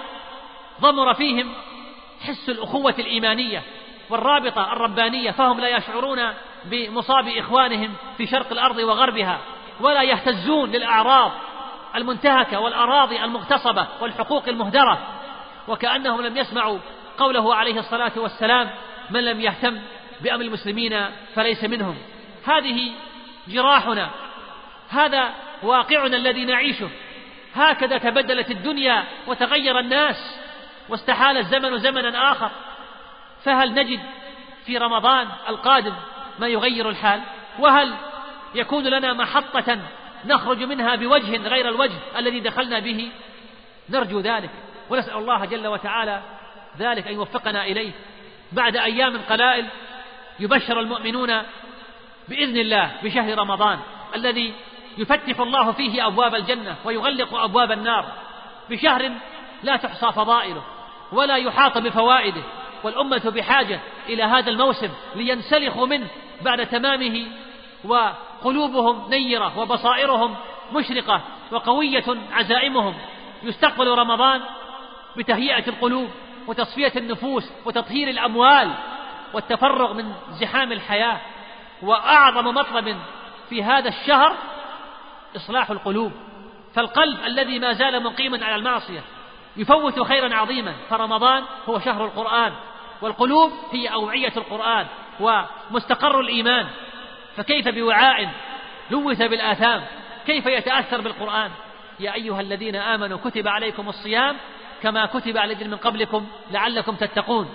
ضمر 0.80 1.14
فيهم 1.14 1.52
حس 2.20 2.48
الأخوة 2.48 2.94
الإيمانية 2.98 3.62
والرابطة 4.10 4.72
الربانية 4.72 5.30
فهم 5.30 5.60
لا 5.60 5.68
يشعرون 5.68 6.18
بمصاب 6.64 7.28
إخوانهم 7.28 7.94
في 8.16 8.26
شرق 8.26 8.52
الأرض 8.52 8.78
وغربها 8.78 9.38
ولا 9.80 10.02
يهتزون 10.02 10.70
للأعراض 10.70 11.32
المنتهكة 11.96 12.60
والأراضي 12.60 13.24
المغتصبة 13.24 13.86
والحقوق 14.00 14.48
المهدرة 14.48 14.98
وكأنهم 15.68 16.20
لم 16.20 16.36
يسمعوا 16.36 16.78
قوله 17.18 17.54
عليه 17.54 17.78
الصلاة 17.78 18.12
والسلام 18.16 18.70
من 19.10 19.24
لم 19.24 19.40
يهتم 19.40 19.80
بأمر 20.20 20.44
المسلمين 20.44 21.06
فليس 21.34 21.64
منهم. 21.64 21.96
هذه 22.46 22.92
جراحنا 23.48 24.10
هذا 24.88 25.34
واقعنا 25.62 26.16
الذي 26.16 26.44
نعيشه. 26.44 26.88
هكذا 27.54 27.98
تبدلت 27.98 28.50
الدنيا 28.50 29.04
وتغير 29.26 29.78
الناس. 29.78 30.40
واستحال 30.88 31.36
الزمن 31.36 31.78
زمنا 31.78 32.32
آخر. 32.32 32.50
فهل 33.44 33.74
نجد 33.74 34.00
في 34.66 34.78
رمضان 34.78 35.28
القادم 35.48 35.94
ما 36.38 36.48
يغير 36.48 36.88
الحال؟ 36.88 37.20
وهل 37.58 37.94
يكون 38.54 38.84
لنا 38.84 39.12
محطة 39.12 39.78
نخرج 40.24 40.62
منها 40.62 40.94
بوجه 40.94 41.48
غير 41.48 41.68
الوجه 41.68 41.98
الذي 42.18 42.40
دخلنا 42.40 42.78
به؟ 42.78 43.10
نرجو 43.90 44.20
ذلك 44.20 44.50
ونسأل 44.90 45.16
الله 45.16 45.44
جل 45.44 45.66
وتعالى 45.66 46.22
ذلك 46.78 47.06
أن 47.06 47.14
يوفقنا 47.14 47.64
إليه. 47.64 47.92
بعد 48.52 48.76
أيام 48.76 49.20
قلائل 49.28 49.66
يبشر 50.40 50.80
المؤمنون 50.80 51.42
بإذن 52.28 52.56
الله 52.56 52.92
بشهر 53.02 53.38
رمضان 53.38 53.78
الذي 54.14 54.54
يفتح 54.98 55.40
الله 55.40 55.72
فيه 55.72 56.06
أبواب 56.06 56.34
الجنة 56.34 56.76
ويغلق 56.84 57.34
أبواب 57.34 57.72
النار. 57.72 58.12
بشهر 58.70 59.12
لا 59.62 59.76
تحصى 59.76 60.12
فضائله. 60.12 60.62
ولا 61.12 61.36
يحاط 61.36 61.78
بفوائده 61.78 62.42
والأمة 62.84 63.30
بحاجة 63.30 63.80
إلى 64.08 64.22
هذا 64.22 64.50
الموسم 64.50 64.88
لينسلخوا 65.14 65.86
منه 65.86 66.06
بعد 66.42 66.66
تمامه 66.66 67.26
وقلوبهم 67.84 69.10
نيرة 69.10 69.58
وبصائرهم 69.58 70.36
مشرقة 70.72 71.22
وقوية 71.50 72.04
عزائمهم. 72.32 72.94
يستقبل 73.42 73.88
رمضان 73.88 74.40
بتهيئة 75.16 75.68
القلوب 75.68 76.10
وتصفية 76.46 76.92
النفوس 76.96 77.52
وتطهير 77.64 78.08
الأموال 78.08 78.70
والتفرغ 79.34 79.92
من 79.92 80.12
زحام 80.30 80.72
الحياة. 80.72 81.20
وأعظم 81.82 82.44
مطلب 82.44 82.96
في 83.48 83.62
هذا 83.62 83.88
الشهر 83.88 84.34
إصلاح 85.36 85.70
القلوب. 85.70 86.12
فالقلب 86.74 87.18
الذي 87.24 87.58
ما 87.58 87.72
زال 87.72 88.02
مقيما 88.02 88.44
على 88.44 88.56
المعصية 88.56 89.00
يفوت 89.56 90.00
خيرا 90.00 90.34
عظيما. 90.34 90.74
فرمضان 90.90 91.44
هو 91.68 91.78
شهر 91.78 92.04
القرآن 92.04 92.52
والقلوب 93.02 93.52
هي 93.72 93.86
أوعية 93.86 94.32
القرآن 94.36 94.86
ومستقر 95.20 96.20
الإيمان. 96.20 96.66
فكيف 97.36 97.68
بوعاء 97.68 98.30
لوث 98.90 99.22
بالآثام؟ 99.22 99.84
كيف 100.26 100.46
يتأثر 100.46 101.00
بالقرآن؟ 101.00 101.50
يا 102.00 102.14
أيها 102.14 102.40
الذين 102.40 102.76
آمنوا 102.76 103.18
كتب 103.24 103.48
عليكم 103.48 103.88
الصيام 103.88 104.36
كما 104.82 105.06
كتب 105.06 105.36
على 105.36 105.52
الذين 105.52 105.70
من 105.70 105.76
قبلكم 105.76 106.26
لعلكم 106.50 106.94
تتقون. 106.94 107.54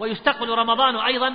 ويستقبل 0.00 0.48
رمضان 0.48 0.96
أيضا 0.96 1.34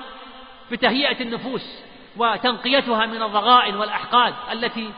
بتهيئة 0.72 1.22
النفوس 1.22 1.84
وتنقيتها 2.18 3.06
من 3.06 3.24
الضغائن 3.24 3.76
والأحقاد 3.76 4.34
التي 4.52 4.92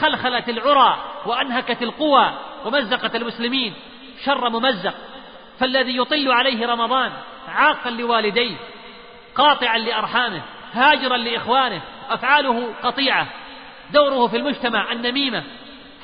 خلخلت 0.00 0.48
العرى 0.48 1.04
وأنهكت 1.26 1.82
القوى 1.82 2.32
ومزقت 2.64 3.16
المسلمين. 3.16 3.74
شر 4.24 4.48
ممزق 4.48 4.94
فالذي 5.60 5.96
يطل 5.96 6.32
عليه 6.32 6.66
رمضان 6.66 7.12
عاقا 7.48 7.90
لوالديه 7.90 8.56
قاطعا 9.34 9.78
لأرحامه 9.78 10.42
هاجرا 10.72 11.16
لإخوانه 11.16 11.82
أفعاله 12.10 12.74
قطيعة 12.82 13.26
دوره 13.92 14.26
في 14.26 14.36
المجتمع 14.36 14.92
النميمة 14.92 15.44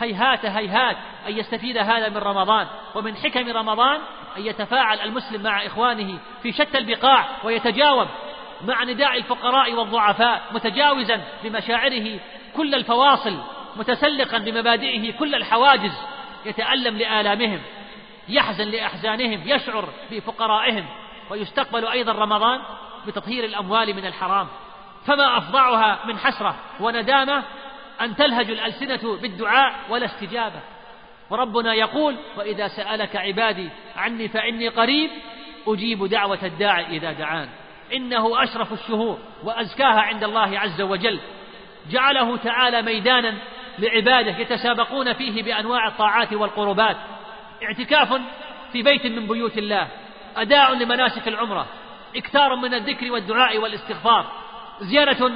هيهات 0.00 0.46
هيهات 0.46 0.96
أن 1.28 1.38
يستفيد 1.38 1.78
هذا 1.78 2.08
من 2.08 2.16
رمضان 2.16 2.66
ومن 2.94 3.16
حكم 3.16 3.48
رمضان 3.48 4.00
أن 4.36 4.46
يتفاعل 4.46 5.00
المسلم 5.00 5.42
مع 5.42 5.66
إخوانه 5.66 6.18
في 6.42 6.52
شتى 6.52 6.78
البقاع 6.78 7.28
ويتجاوب 7.44 8.08
مع 8.64 8.84
نداء 8.84 9.16
الفقراء 9.16 9.72
والضعفاء 9.72 10.42
متجاوزا 10.52 11.20
بمشاعره 11.44 12.18
كل 12.56 12.74
الفواصل 12.74 13.38
متسلقا 13.76 14.38
بمبادئه 14.38 15.12
كل 15.12 15.34
الحواجز 15.34 15.92
يتألم 16.46 16.96
لآلامهم. 16.98 17.60
يحزن 18.30 18.64
لأحزانهم 18.64 19.42
يشعر 19.46 19.88
بفقرائهم. 20.10 20.84
ويستقبل 21.30 21.86
أيضا 21.86 22.12
رمضان 22.12 22.60
بتطهير 23.06 23.44
الأموال 23.44 23.96
من 23.96 24.06
الحرام. 24.06 24.48
فما 25.06 25.38
أفظعها 25.38 25.98
من 26.06 26.18
حسرة 26.18 26.54
وندامة 26.80 27.42
أن 28.00 28.16
تلهج 28.16 28.50
الألسنة 28.50 29.16
بالدعاء 29.16 29.74
ولا 29.88 30.06
استجابة. 30.06 30.60
وربنا 31.30 31.74
يقول 31.74 32.16
وإذا 32.36 32.68
سألك 32.68 33.16
عبادي 33.16 33.68
عني 33.96 34.28
فإني 34.28 34.68
قريب 34.68 35.10
أجيب 35.66 36.06
دعوة 36.06 36.38
الداعي 36.42 36.86
إذا 36.86 37.12
دعان. 37.12 37.48
إنه 37.92 38.42
أشرف 38.42 38.72
الشهور 38.72 39.18
وأزكاها 39.44 40.00
عند 40.00 40.24
الله 40.24 40.58
عز 40.58 40.80
وجل. 40.80 41.20
جعله 41.90 42.36
تعالى 42.36 42.82
ميدانا 42.82 43.34
لعباده 43.78 44.38
يتسابقون 44.38 45.12
فيه 45.12 45.42
بأنواع 45.42 45.88
الطاعات 45.88 46.32
والقربات. 46.32 46.96
اعتكاف 47.62 48.20
في 48.72 48.82
بيت 48.82 49.06
من 49.06 49.26
بيوت 49.26 49.58
الله 49.58 49.88
أداء 50.36 50.74
لمناسك 50.74 51.28
العمرة 51.28 51.66
إكثار 52.16 52.56
من 52.56 52.74
الذكر 52.74 53.12
والدعاء 53.12 53.58
والاستغفار 53.58 54.32
زيارة 54.80 55.32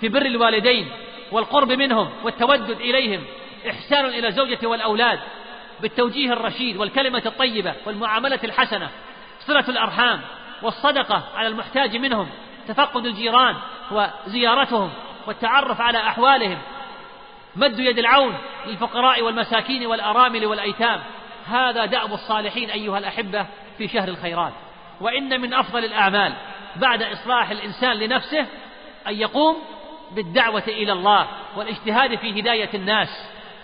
في 0.00 0.08
بر 0.08 0.26
الوالدين 0.26 0.90
والقرب 1.32 1.72
منهم 1.72 2.10
والتودد 2.22 2.80
إليهم 2.80 3.24
إحسان 3.70 4.04
إلى 4.04 4.28
الزوجة 4.28 4.66
والأولاد 4.66 5.20
بالتوجيه 5.80 6.32
الرشيد 6.32 6.76
والكلمة 6.76 7.22
الطيبة 7.26 7.74
والمعاملة 7.86 8.38
الحسنة 8.44 8.90
صلة 9.40 9.68
الأرحام 9.68 10.20
والصدقة 10.62 11.24
على 11.34 11.48
المحتاج 11.48 11.96
منهم 11.96 12.28
تفقد 12.68 13.06
الجيران 13.06 13.56
وزيارتهم 13.90 14.90
والتعرف 15.26 15.80
على 15.80 15.98
أحوالهم 15.98 16.58
مد 17.56 17.78
يد 17.78 17.98
العون 17.98 18.34
للفقراء 18.66 19.22
والمساكين 19.22 19.86
والأرامل 19.86 20.46
والأيتام 20.46 21.00
هذا 21.50 21.84
دأب 21.84 22.12
الصالحين 22.12 22.70
أيها 22.70 22.98
الأحبة 22.98 23.46
في 23.78 23.88
شهر 23.88 24.08
الخيرات. 24.08 24.52
وإن 25.00 25.40
من 25.40 25.54
أفضل 25.54 25.84
الأعمال 25.84 26.32
بعد 26.76 27.02
إصلاح 27.02 27.50
الإنسان 27.50 27.92
لنفسه 27.92 28.46
أن 29.06 29.14
يقوم 29.14 29.56
بالدعوة 30.12 30.62
إلى 30.68 30.92
الله 30.92 31.28
والاجتهاد 31.56 32.14
في 32.14 32.40
هداية 32.40 32.70
الناس 32.74 33.08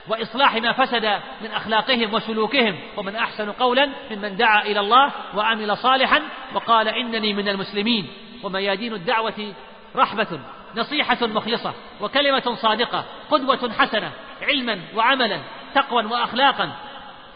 وإصلاح 0.09 0.55
ما 0.55 0.73
فسد 0.73 1.05
من 1.41 1.51
أخلاقهم 1.51 2.15
وسلوكهم 2.15 2.79
ومن 2.97 3.17
أحسن 3.17 3.53
قولا 3.53 3.89
ممن 4.11 4.37
دعا 4.37 4.63
إلى 4.63 4.81
الله 4.81 5.13
وعمل 5.35 5.77
صالحا 5.77 6.23
وقال 6.55 6.89
إنني 6.89 7.33
من 7.33 7.49
المسلمين. 7.49 8.09
وميادين 8.43 8.95
الدعوة 8.95 9.53
رحبة 9.97 10.41
نصيحة 10.77 11.27
مخلصة 11.27 11.73
وكلمة 12.01 12.55
صادقة 12.55 13.05
قدوة 13.31 13.73
حسنة 13.79 14.13
علما 14.43 14.81
وعملا 14.95 15.41
تقوى 15.75 16.05
وأخلاقا. 16.05 16.71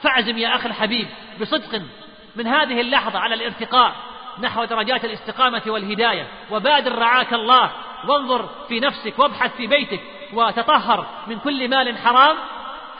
فاعزم 0.02 0.38
يا 0.38 0.56
أخي 0.56 0.68
الحبيب 0.68 1.08
بصدق 1.40 1.82
من 2.36 2.46
هذه 2.46 2.80
اللحظة 2.80 3.18
على 3.18 3.34
الارتقاء 3.34 3.94
نحو 4.40 4.64
درجات 4.64 5.04
الاستقامة 5.04 5.62
والهداية. 5.66 6.26
وبادر 6.50 6.98
رعاك 6.98 7.32
الله 7.32 7.70
وانظر 8.08 8.48
في 8.68 8.80
نفسك 8.80 9.18
وابحث 9.18 9.56
في 9.56 9.66
بيتك 9.66 10.00
وتطهر 10.32 11.06
من 11.26 11.38
كل 11.38 11.68
مال 11.68 11.98
حرام 11.98 12.36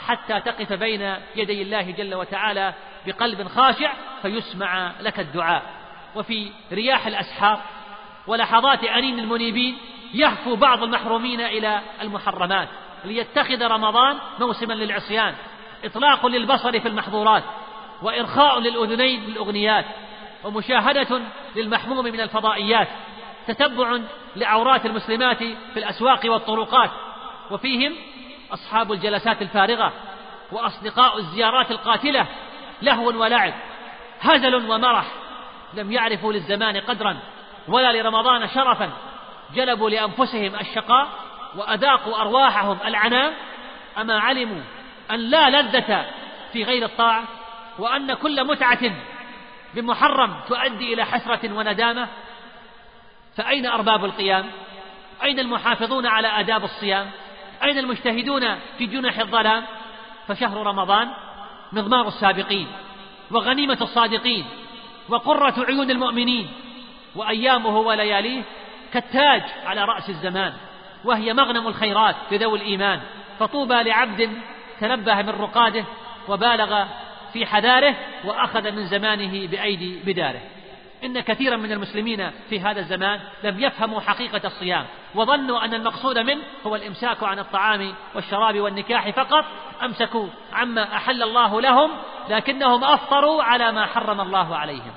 حتى 0.07 0.41
تقف 0.41 0.73
بين 0.73 1.15
يدي 1.37 1.63
الله 1.63 1.91
جل 1.91 2.15
وتعالى 2.15 2.75
بقلب 3.07 3.49
خاشع 3.49 3.93
فيسمع 4.23 4.93
لك 5.01 5.21
الدعاء. 5.21 5.63
وفي 6.17 6.51
رياح 6.73 7.07
الأسحار 7.07 7.61
ولحظات 8.27 8.85
أنين 8.85 9.19
المنيبين 9.19 9.79
يهفو 10.15 10.57
بعض 10.57 10.83
المحرومين 10.83 11.41
إلى 11.41 11.81
المحرمات 12.03 12.69
ليتخذ 13.05 13.63
رمضان 13.63 14.19
موسما 14.41 14.75
للعصيان. 14.75 15.35
إطلاق 15.85 16.27
للبصر 16.27 16.81
في 16.81 16.89
المحظورات 16.89 17.43
وإرخاء 18.03 18.61
للأذنين 18.61 19.27
بالأغنيات 19.27 19.85
ومشاهدة 20.45 21.21
للمحموم 21.57 22.05
من 22.05 22.21
الفضائيات 22.21 22.89
تتبع 23.47 23.99
لعورات 24.37 24.87
المسلمات 24.87 25.39
في 25.39 25.77
الأسواق 25.77 26.21
والطرقات 26.25 26.91
وفيهم 27.51 27.95
أصحاب 28.53 28.93
الجلسات 28.93 29.43
الفارغة 29.43 29.93
وأصدقاء 30.53 31.19
الزيارات 31.19 31.71
القاتلة 31.71 32.27
لهو 32.83 33.07
ولعب 33.07 33.55
هزل 34.21 34.55
ومرح 34.55 35.07
لم 35.75 35.93
يعرفوا 35.93 36.33
للزمان 36.33 36.77
قدرا 36.77 37.19
ولا 37.69 37.93
لرمضان 37.93 38.49
شرفا 38.49 38.91
جلبوا 39.55 39.91
لأنفسهم 39.91 40.55
الشقاء 40.55 41.09
وأذاقوا 41.57 42.21
أرواحهم 42.21 42.79
العناء 42.85 43.35
أما 43.99 44.19
علموا 44.21 44.61
أن 45.11 45.19
لا 45.21 45.51
لذة 45.51 46.07
في 46.53 46.65
غير 46.65 46.85
الطاعة 46.85 47.25
وأن 47.79 48.15
كل 48.15 48.47
متعة 48.47 48.91
بمحرم 49.75 50.41
تؤدي 50.49 50.95
إلى 50.95 51.05
حسرة 51.05 51.53
وندامة. 51.53 52.09
فأين 53.37 53.67
أرباب 53.67 54.05
القيام؟ 54.05 54.51
أين 55.23 55.39
المحافظون 55.39 56.07
على 56.07 56.29
آداب 56.41 56.65
الصيام؟ 56.65 57.11
أين 57.63 57.79
المجتهدون 57.79 58.59
في 58.79 58.87
جنح 58.87 59.19
الظلام؟ 59.19 59.65
فشهر 60.29 60.67
رمضان 60.67 61.09
مضمار 61.73 62.09
السابقين 62.09 62.67
وغنيمة 63.31 63.79
الصادقين 63.81 64.45
وقرة 65.09 65.65
عيون 65.69 65.91
المؤمنين 65.91 66.49
وأيامه 67.17 67.79
ولياليه 67.79 68.43
كالتاج 68.93 69.43
على 69.67 69.85
رأس 69.85 70.11
الزمان 70.11 70.53
وهي 71.05 71.35
مغنم 71.35 71.67
الخيرات 71.67 72.17
لذوي 72.33 72.59
الإيمان. 72.59 73.01
فطوبى 73.39 73.75
لعبد 73.83 74.31
تنبه 74.81 75.23
من 75.23 75.29
رقاده 75.29 75.85
وبالغ 76.29 76.85
في 77.33 77.47
حذاره 77.47 77.95
وأخذ 78.25 78.71
من 78.71 78.87
زمانه 78.87 79.47
بأيدي 79.47 80.01
بداره. 80.07 80.41
إن 81.05 81.21
كثيرا 81.21 81.57
من 81.57 81.73
المسلمين 81.73 82.31
في 82.49 82.61
هذا 82.61 82.81
الزمان 82.81 83.21
لم 83.45 83.61
يفهموا 83.61 84.01
حقيقة 84.01 84.41
الصيام 84.45 84.87
وظنوا 85.15 85.65
أن 85.65 85.75
المقصود 85.75 86.19
منه 86.19 86.43
هو 86.67 86.77
الإمساك 86.77 87.23
عن 87.23 87.39
الطعام 87.39 87.95
والشراب 88.15 88.61
والنكاح 88.61 89.11
فقط 89.11 89.45
أمسكوا 89.83 90.27
عما 90.53 90.97
أحل 90.97 91.23
الله 91.23 91.61
لهم 91.61 91.91
لكنهم 92.29 92.85
أفطروا 92.85 93.43
على 93.43 93.73
ما 93.73 93.87
حرم 93.87 94.21
الله 94.21 94.57
عليهم. 94.57 94.93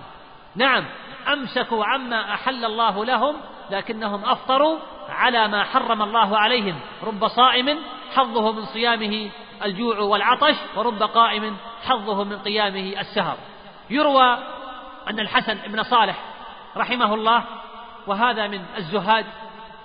نعم 0.56 0.86
أمسكوا 1.34 1.86
عما 1.86 2.34
أحل 2.34 2.66
الله 2.66 3.06
لهم 3.06 3.36
لكنهم 3.72 4.26
أفطروا 4.26 4.78
على 5.10 5.48
ما 5.48 5.64
حرم 5.64 6.02
الله 6.02 6.38
عليهم. 6.38 6.80
رب 7.04 7.28
صائم 7.28 7.80
حظه 8.16 8.52
من 8.52 8.66
صيامه 8.66 9.30
الجوع 9.64 10.00
والعطش 10.00 10.56
ورب 10.76 11.04
قائم 11.04 11.58
حظه 11.84 12.24
من 12.24 12.40
قيامه 12.40 13.00
السهر. 13.00 13.38
يروى 13.90 14.38
أن 15.10 15.20
الحسن 15.20 15.58
بن 15.68 15.84
صالح 15.84 16.20
رحمه 16.78 17.14
الله 17.14 17.44
وهذا 18.08 18.48
من 18.48 18.66
الزهاد 18.78 19.26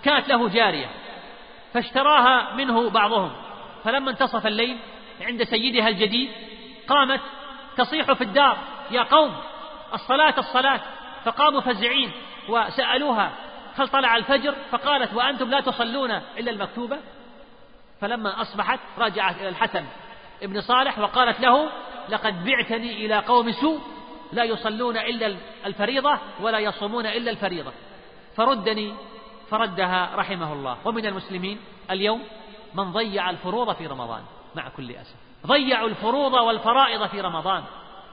كانت 0.03 0.29
له 0.29 0.49
جارية 0.49 0.87
فاشتراها 1.75 2.55
منه 2.55 2.91
بعضهم. 2.91 3.33
فلما 3.85 4.11
انتصف 4.11 4.47
الليل 4.47 4.79
عند 5.21 5.43
سيدها 5.43 5.89
الجديد 5.89 6.31
قامت 6.89 7.21
تصيح 7.77 8.13
في 8.13 8.25
الدار 8.25 8.57
يا 8.91 9.03
قوم 9.03 9.37
الصلاة 9.95 10.35
الصلاة. 10.39 10.81
فقاموا 11.25 11.61
فزعين 11.61 12.13
وسألوها 12.49 13.33
هل 13.77 13.89
طلع 13.89 14.17
الفجر؟ 14.17 14.55
فقالت 14.71 15.15
وأنتم 15.15 15.51
لا 15.51 15.61
تصلون 15.61 16.11
إلا 16.11 16.51
المكتوبة؟ 16.51 16.99
فلما 18.01 18.43
أصبحت 18.43 18.81
رجعت 18.99 19.37
إلى 19.37 19.49
الحسن 19.49 19.85
ابن 20.43 20.61
صالح 20.61 20.99
وقالت 20.99 21.41
له 21.41 21.69
لقد 22.09 22.45
بعتني 22.45 23.07
إلى 23.07 23.19
قوم 23.19 23.53
سوء 23.53 23.81
لا 24.33 24.45
يصلون 24.45 24.97
إلا 24.97 25.37
الفريضة 25.67 26.19
ولا 26.41 26.59
يصومون 26.59 27.07
إلا 27.07 27.31
الفريضة. 27.31 27.73
فردني 28.37 28.95
فردها 29.51 30.11
رحمه 30.15 30.53
الله. 30.53 30.77
ومن 30.85 31.07
المسلمين 31.07 31.59
اليوم 31.91 32.23
من 32.75 32.93
ضيع 32.93 33.31
الفروض 33.31 33.75
في 33.75 33.87
رمضان 33.87 34.23
مع 34.55 34.69
كل 34.69 34.91
أسف. 34.91 35.15
ضيعوا 35.47 35.89
الفروض 35.89 36.33
والفرائض 36.33 37.07
في 37.07 37.21
رمضان. 37.21 37.63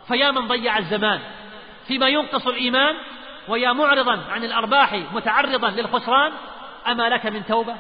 فيا 0.07 0.31
من 0.31 0.47
ضيع 0.47 0.77
الزمان. 0.77 1.19
فيما 1.87 2.07
ينقص 2.07 2.47
الإيمان 2.47 2.95
ويا 3.47 3.73
معرضا 3.73 4.23
عن 4.29 4.43
الأرباح 4.43 4.93
متعرضا 4.93 5.69
للخسران 5.69 6.31
أما 6.87 7.09
لك 7.09 7.25
من 7.25 7.45
توبة؟ 7.45 7.75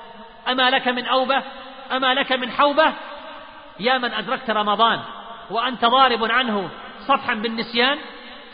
أما 0.47 0.69
لك 0.69 0.87
من 0.87 1.05
أوبة؟ 1.05 1.43
أما 1.91 2.13
لك 2.13 2.31
من 2.31 2.51
حوبة؟ 2.51 2.93
يا 3.79 3.97
من 3.97 4.13
أدركت 4.13 4.49
رمضان 4.49 4.99
وأنت 5.49 5.85
ضارب 5.85 6.31
عنه 6.31 6.69
صفحا 7.07 7.33
بالنسيان؟ 7.33 7.97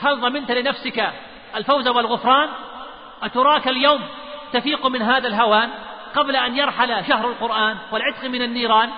هل 0.02 0.22
ضمنت 0.22 0.52
لنفسك 0.52 1.14
الفوز 1.56 1.88
والغفران؟ 1.88 2.50
أتراك 3.24 3.68
اليوم 3.68 4.02
تفيق 4.54 4.88
من 4.88 5.02
هذا 5.02 5.28
الهوان 5.28 5.70
قبل 6.16 6.36
أن 6.36 6.58
يرحل 6.58 7.06
شهر 7.06 7.28
القرآن 7.28 7.78
والعتق 7.92 8.26
من 8.26 8.42
النيران؟ 8.42 8.90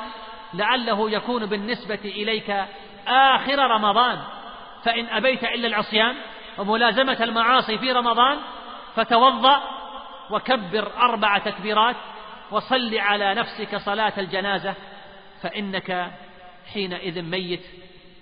لعله 0.54 1.12
يكون 1.12 1.46
بالنسبة 1.46 2.00
إليك 2.06 2.66
آخر 3.08 3.60
رمضان. 3.60 4.20
فإن 4.84 5.06
أبيت 5.06 5.44
إلا 5.44 5.68
العصيان 5.68 6.16
وملازمة 6.58 7.18
المعاصي 7.24 7.78
في 7.78 7.92
رمضان 7.92 8.38
فتوضأ 8.96 9.62
وكبر 10.30 10.92
أربع 11.02 11.38
تكبيرات 11.38 11.96
وصل 12.52 12.98
على 12.98 13.34
نفسك 13.34 13.76
صلاة 13.76 14.14
الجنازة 14.18 14.74
فإنك 15.42 16.12
حينئذ 16.74 17.22
ميت. 17.22 17.62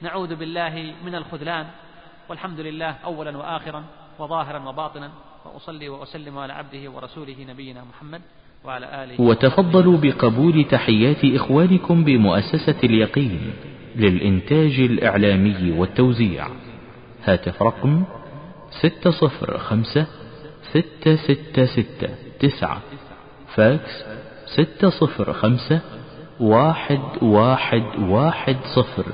نعوذ 0.02 0.36
بالله 0.36 0.94
من 1.06 1.16
الخذلان. 1.16 1.66
والحمد 2.30 2.60
لله 2.60 2.96
أولا 3.06 3.38
وآخرا 3.38 3.84
وظاهرا 4.20 4.70
وباطنا. 4.70 5.12
وأصلي 5.46 5.90
وأسلم 5.90 6.38
على 6.38 6.54
عبده 6.54 6.92
ورسوله 6.92 7.36
نبينا 7.50 7.84
محمد 7.84 8.22
وعلى 8.64 9.04
آله 9.04 9.22
وتفضلوا 9.22 9.98
بقبول 9.98 10.64
تحيات 10.64 11.26
إخوانكم 11.26 12.04
بمؤسسة 12.04 12.76
اليقين 12.84 13.54
للإنتاج 13.96 14.80
الإعلامي 14.80 15.72
والتوزيع. 15.72 16.48
هاتف 17.24 17.62
رقم 17.64 18.04
ستة 18.70 19.12
صفر 19.12 19.58
خمسة 19.58 20.08
ستة 20.62 21.16
ستة 21.16 21.66
ستة 21.66 22.10
تسعة. 22.40 22.82
فاكس 23.56 24.04
ستة 24.54 24.90
صفر 24.90 25.34
خمسة 25.34 25.80
واحد 26.40 27.00
واحد 27.22 27.84
واحد 28.00 28.58
صفر. 28.76 29.06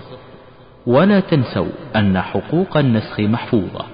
ولا 0.88 1.20
تنسوا 1.20 1.72
أن 1.96 2.22
حقوق 2.22 2.78
النسخ 2.78 3.20
محفوظة. 3.20 3.86